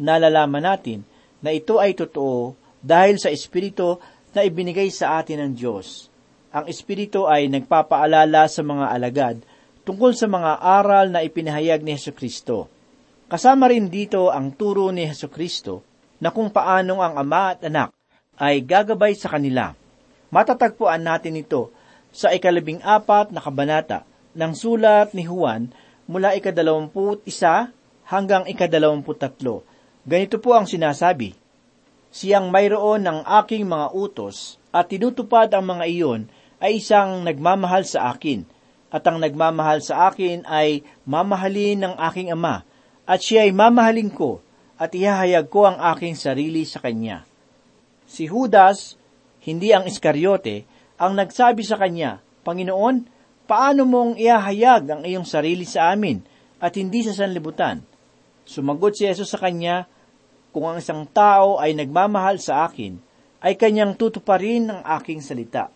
Nalalaman 0.00 0.64
natin 0.64 1.06
na 1.44 1.54
ito 1.54 1.78
ay 1.78 1.94
totoo 1.94 2.56
dahil 2.82 3.20
sa 3.20 3.30
Espiritu 3.30 4.00
na 4.32 4.42
ibinigay 4.42 4.90
sa 4.90 5.20
atin 5.20 5.46
ng 5.46 5.52
Diyos. 5.54 6.10
Ang 6.50 6.66
Espiritu 6.66 7.28
ay 7.28 7.46
nagpapaalala 7.46 8.48
sa 8.50 8.64
mga 8.64 8.86
alagad 8.90 9.36
tungkol 9.82 10.14
sa 10.14 10.30
mga 10.30 10.62
aral 10.62 11.10
na 11.10 11.26
ipinahayag 11.26 11.82
ni 11.82 11.98
Heso 11.98 12.14
Kristo. 12.14 12.70
Kasama 13.26 13.66
rin 13.70 13.90
dito 13.90 14.30
ang 14.30 14.54
turo 14.54 14.92
ni 14.94 15.06
Heso 15.08 15.26
Kristo 15.26 15.82
na 16.22 16.30
kung 16.30 16.54
paanong 16.54 17.00
ang 17.02 17.14
ama 17.18 17.56
at 17.56 17.66
anak 17.66 17.90
ay 18.38 18.62
gagabay 18.62 19.18
sa 19.18 19.32
kanila. 19.32 19.74
Matatagpuan 20.30 21.02
natin 21.02 21.40
ito 21.40 21.74
sa 22.14 22.30
ikalabing 22.30 22.80
apat 22.84 23.34
na 23.34 23.42
kabanata 23.42 24.06
ng 24.32 24.52
sulat 24.54 25.12
ni 25.12 25.26
Juan 25.26 25.72
mula 26.06 26.36
ikadalawamput 26.36 27.24
isa 27.26 27.72
hanggang 28.08 28.44
ikadalawamput 28.48 29.18
tatlo. 29.18 29.64
Ganito 30.02 30.38
po 30.42 30.56
ang 30.56 30.66
sinasabi, 30.66 31.34
Siyang 32.12 32.52
mayroon 32.52 33.08
ng 33.08 33.24
aking 33.24 33.64
mga 33.64 33.96
utos 33.96 34.60
at 34.68 34.92
tinutupad 34.92 35.48
ang 35.56 35.64
mga 35.64 35.84
iyon 35.88 36.20
ay 36.60 36.76
isang 36.76 37.24
nagmamahal 37.24 37.88
sa 37.88 38.12
akin, 38.12 38.44
at 38.92 39.02
ang 39.08 39.16
nagmamahal 39.16 39.80
sa 39.80 40.12
akin 40.12 40.44
ay 40.44 40.84
mamahalin 41.08 41.80
ng 41.80 41.94
aking 42.12 42.28
ama, 42.28 42.60
at 43.08 43.24
siya 43.24 43.48
ay 43.48 43.52
mamahalin 43.56 44.12
ko, 44.12 44.44
at 44.76 44.92
ihahayag 44.92 45.48
ko 45.48 45.64
ang 45.64 45.80
aking 45.96 46.12
sarili 46.12 46.68
sa 46.68 46.84
kanya. 46.84 47.24
Si 48.04 48.28
Judas, 48.28 49.00
hindi 49.48 49.72
ang 49.72 49.88
Iskaryote, 49.88 50.68
ang 51.00 51.16
nagsabi 51.16 51.64
sa 51.64 51.80
kanya, 51.80 52.20
Panginoon, 52.44 53.08
paano 53.48 53.88
mong 53.88 54.20
iahayag 54.20 54.82
ang 54.92 55.02
iyong 55.08 55.24
sarili 55.24 55.64
sa 55.64 55.90
amin 55.96 56.20
at 56.60 56.76
hindi 56.76 57.00
sa 57.00 57.16
sanlibutan? 57.16 57.80
Sumagot 58.44 58.98
si 58.98 59.08
Jesus 59.08 59.32
sa 59.32 59.40
kanya, 59.40 59.88
kung 60.52 60.68
ang 60.68 60.78
isang 60.78 61.08
tao 61.08 61.56
ay 61.56 61.72
nagmamahal 61.72 62.36
sa 62.36 62.68
akin, 62.68 63.00
ay 63.42 63.56
kanyang 63.56 63.96
tutuparin 63.96 64.68
ng 64.68 64.80
aking 65.00 65.24
salita, 65.24 65.72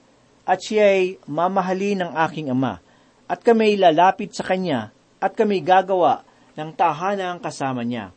at 0.47 0.59
siya 0.61 0.95
ay 0.95 1.19
mamahalin 1.27 2.07
ng 2.07 2.13
aking 2.29 2.53
ama, 2.53 2.79
at 3.27 3.43
kami 3.43 3.75
lalapit 3.75 4.35
sa 4.35 4.47
kanya, 4.47 4.95
at 5.19 5.35
kami 5.35 5.63
gagawa 5.63 6.23
ng 6.55 6.71
tahanang 6.75 7.43
kasama 7.43 7.83
niya. 7.83 8.15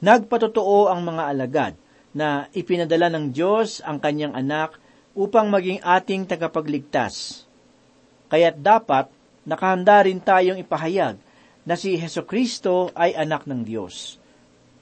Nagpatotoo 0.00 0.88
ang 0.88 1.04
mga 1.04 1.22
alagad 1.28 1.72
na 2.16 2.48
ipinadala 2.56 3.12
ng 3.12 3.30
Diyos 3.30 3.84
ang 3.84 4.00
kanyang 4.00 4.34
anak 4.34 4.78
upang 5.14 5.50
maging 5.50 5.82
ating 5.82 6.24
tagapagligtas. 6.26 7.44
Kaya't 8.30 8.58
dapat 8.62 9.10
nakahanda 9.44 10.06
rin 10.06 10.22
tayong 10.22 10.62
ipahayag 10.62 11.18
na 11.66 11.74
si 11.76 11.98
Heso 11.98 12.24
Kristo 12.24 12.88
ay 12.96 13.12
anak 13.12 13.44
ng 13.44 13.66
Diyos. 13.66 14.16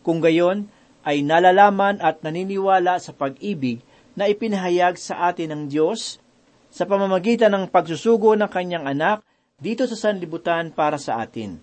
Kung 0.05 0.23
gayon, 0.23 0.71
ay 1.03 1.25
nalalaman 1.25 1.99
at 2.05 2.21
naniniwala 2.21 3.01
sa 3.01 3.17
pag-ibig 3.17 3.81
na 4.13 4.29
ipinahayag 4.29 5.01
sa 5.01 5.31
atin 5.33 5.55
ng 5.55 5.63
Diyos 5.73 6.21
sa 6.69 6.85
pamamagitan 6.85 7.49
ng 7.55 7.65
pagsusugo 7.73 8.37
ng 8.37 8.51
kanyang 8.51 8.85
anak 8.85 9.25
dito 9.59 9.91
sa 9.91 9.99
sanlibutan 9.99 10.71
para 10.71 11.03
sa 11.03 11.19
atin. 11.19 11.59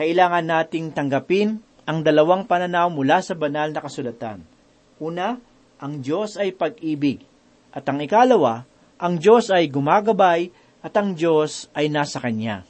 Kailangan 0.00 0.48
nating 0.48 0.96
tanggapin 0.96 1.60
ang 1.84 2.00
dalawang 2.00 2.48
pananaw 2.48 2.88
mula 2.88 3.20
sa 3.20 3.36
banal 3.36 3.68
na 3.68 3.84
kasulatan. 3.84 4.40
Una, 4.96 5.36
ang 5.76 6.00
Diyos 6.00 6.40
ay 6.40 6.56
pag-ibig. 6.56 7.20
At 7.76 7.84
ang 7.84 8.00
ikalawa, 8.00 8.64
ang 8.96 9.20
Diyos 9.20 9.52
ay 9.52 9.68
gumagabay 9.68 10.48
at 10.80 10.96
ang 10.96 11.12
Diyos 11.12 11.68
ay 11.76 11.92
nasa 11.92 12.16
Kanya. 12.16 12.64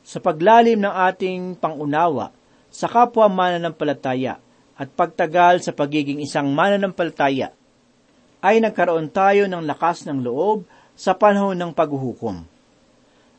Sa 0.00 0.16
paglalim 0.16 0.80
ng 0.80 0.94
ating 1.12 1.60
pangunawa 1.60 2.32
sa 2.72 2.88
kapwa 2.88 3.28
mananampalataya, 3.28 4.40
at 4.76 4.92
pagtagal 4.92 5.64
sa 5.64 5.72
pagiging 5.72 6.20
isang 6.20 6.52
mananampalataya, 6.52 7.52
ay 8.44 8.60
nagkaroon 8.60 9.08
tayo 9.08 9.48
ng 9.48 9.64
lakas 9.64 10.04
ng 10.04 10.20
loob 10.20 10.68
sa 10.92 11.16
panahon 11.16 11.56
ng 11.56 11.72
paghuhukom. 11.72 12.55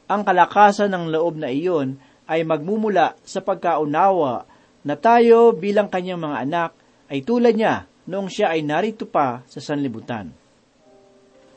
Ang 0.07 0.23
kalakasan 0.23 0.91
ng 0.95 1.11
loob 1.11 1.35
na 1.35 1.51
iyon 1.51 1.99
ay 2.27 2.47
magmumula 2.47 3.19
sa 3.27 3.43
pagkaunawa 3.43 4.47
na 4.87 4.95
tayo 4.95 5.51
bilang 5.51 5.91
kanyang 5.91 6.23
mga 6.23 6.37
anak 6.47 6.71
ay 7.11 7.23
tulad 7.23 7.55
niya 7.55 7.87
noong 8.07 8.31
siya 8.31 8.55
ay 8.55 8.63
narito 8.63 9.03
pa 9.03 9.43
sa 9.51 9.59
sanlibutan. 9.59 10.31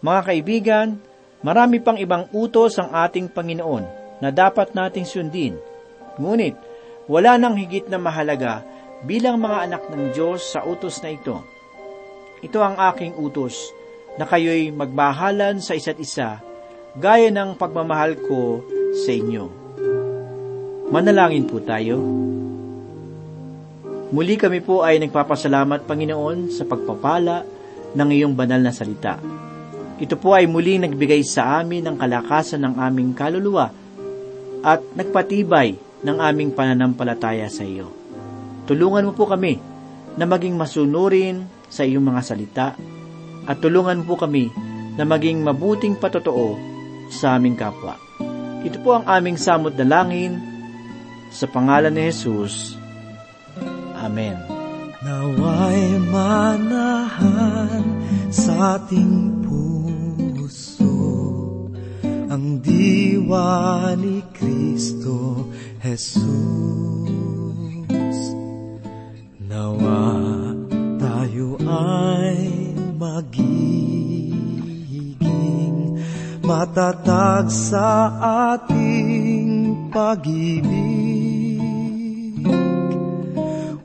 Mga 0.02 0.20
kaibigan, 0.26 0.88
marami 1.46 1.78
pang 1.78 1.94
ibang 1.94 2.26
utos 2.34 2.74
ang 2.82 2.90
ating 2.90 3.30
Panginoon 3.30 3.84
na 4.18 4.34
dapat 4.34 4.74
nating 4.74 5.06
sundin. 5.06 5.54
Ngunit, 6.18 6.58
wala 7.06 7.38
nang 7.38 7.54
higit 7.54 7.86
na 7.86 8.02
mahalaga 8.02 8.66
bilang 9.06 9.38
mga 9.38 9.70
anak 9.70 9.82
ng 9.88 10.10
Diyos 10.10 10.42
sa 10.42 10.66
utos 10.66 10.98
na 11.00 11.14
ito. 11.14 11.38
Ito 12.42 12.58
ang 12.60 12.76
aking 12.76 13.14
utos, 13.20 13.72
na 14.18 14.26
kayo'y 14.26 14.74
magmahalan 14.74 15.62
sa 15.62 15.76
isa't 15.78 16.00
isa, 16.02 16.42
gaya 16.98 17.30
ng 17.30 17.54
pagmamahal 17.54 18.18
ko 18.18 18.64
sa 19.06 19.14
inyo. 19.14 19.44
Manalangin 20.90 21.46
po 21.46 21.62
tayo. 21.62 22.02
Muli 24.10 24.34
kami 24.34 24.58
po 24.58 24.82
ay 24.82 24.98
nagpapasalamat, 24.98 25.86
Panginoon, 25.86 26.50
sa 26.50 26.66
pagpapala 26.66 27.46
ng 27.94 28.08
iyong 28.10 28.34
banal 28.34 28.58
na 28.58 28.74
salita. 28.74 29.22
Ito 30.02 30.18
po 30.18 30.34
ay 30.34 30.50
muling 30.50 30.82
nagbigay 30.82 31.22
sa 31.22 31.62
amin 31.62 31.86
ng 31.86 31.96
kalakasan 32.00 32.66
ng 32.66 32.74
aming 32.74 33.14
kaluluwa 33.14 33.70
at 34.66 34.82
nagpatibay 34.98 35.78
ng 36.02 36.16
aming 36.18 36.50
pananampalataya 36.50 37.46
sa 37.46 37.62
iyo. 37.62 37.86
Tulungan 38.66 39.06
mo 39.06 39.12
po 39.14 39.30
kami 39.30 39.62
na 40.18 40.26
maging 40.26 40.58
masunurin 40.58 41.46
sa 41.70 41.86
iyong 41.86 42.02
mga 42.02 42.22
salita 42.26 42.66
at 43.46 43.56
tulungan 43.62 44.02
po 44.02 44.18
kami 44.18 44.50
na 44.98 45.06
maging 45.06 45.38
mabuting 45.38 45.94
patotoo 45.94 46.69
sa 47.10 47.36
aming 47.36 47.58
kapwa. 47.58 47.98
Ito 48.62 48.78
po 48.80 49.02
ang 49.02 49.04
aming 49.10 49.36
samot 49.36 49.74
na 49.74 49.84
langin 49.84 50.38
sa 51.34 51.50
pangalan 51.50 51.90
ni 51.90 52.08
Jesus. 52.08 52.78
Amen. 53.98 54.36
Naway 55.00 55.96
manahan 56.12 57.84
sa 58.28 58.76
ating 58.78 59.40
puso 59.40 60.92
ang 62.30 62.60
diwa 62.60 63.90
ni 63.96 64.20
Kristo 64.36 65.48
Jesus. 65.80 66.28
Nawa 69.50 70.14
tayo 71.00 71.56
ay 71.64 72.44
magiging 73.00 73.49
matatag 76.50 77.46
sa 77.46 78.10
ating 78.50 79.70
pag-ibig 79.94 81.62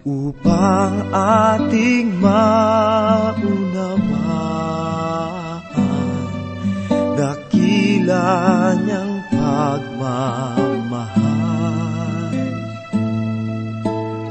upang 0.02 1.14
ating 1.14 2.10
maunawaan 2.18 3.46
dakila 7.14 8.74
niyang 8.82 9.22
pagmamahal. 9.30 11.06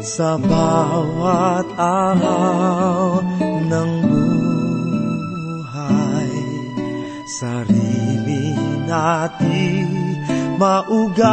Sa 0.03 0.35
bawat 0.43 1.71
araw 1.79 3.23
ng 3.71 4.04
Sarili 7.25 8.53
natin 8.85 9.89
maugat 10.61 11.25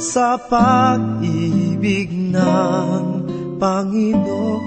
sa 0.00 0.40
pag-ibig 0.40 2.08
ng 2.08 3.04
Panginoon. 3.60 4.64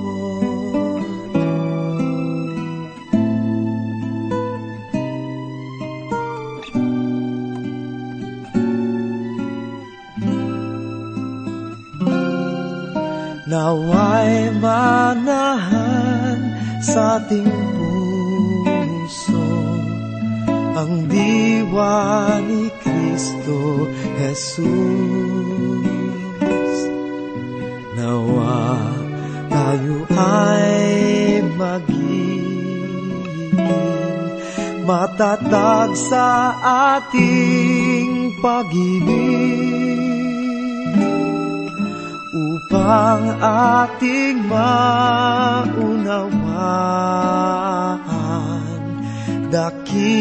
Naway 13.49 14.53
manahan 14.61 16.37
sa 16.85 17.17
ating 17.17 17.78
ang 20.79 21.11
diwa 21.11 22.39
ni 22.47 22.71
Kristo 22.79 23.83
Jesus. 24.15 24.87
Nawa 27.99 28.79
tayo 29.51 30.07
ay 30.15 31.43
magiging 31.59 32.47
matatag 34.87 35.91
sa 35.99 36.55
ating 36.95 38.39
pag-ibig 38.39 39.59
upang 42.31 43.35
ating 43.43 44.47
maunawaan 44.47 46.09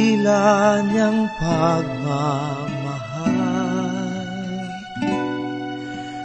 dakila 0.09 0.81
niyang 0.88 1.29
pagmamahal 1.37 2.73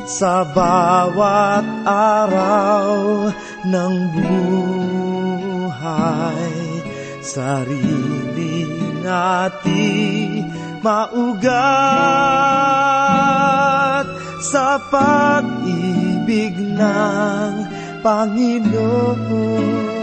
sa 0.07 0.47
bawat 0.47 1.67
araw 1.83 3.27
ng 3.67 3.95
buhay 4.15 5.35
sarili 7.19 8.71
natin 9.03 10.47
maugat 10.79 11.51
sa 14.43 14.75
pag-ibig 14.87 16.55
ng 16.55 17.51
Panginoon. 17.99 20.02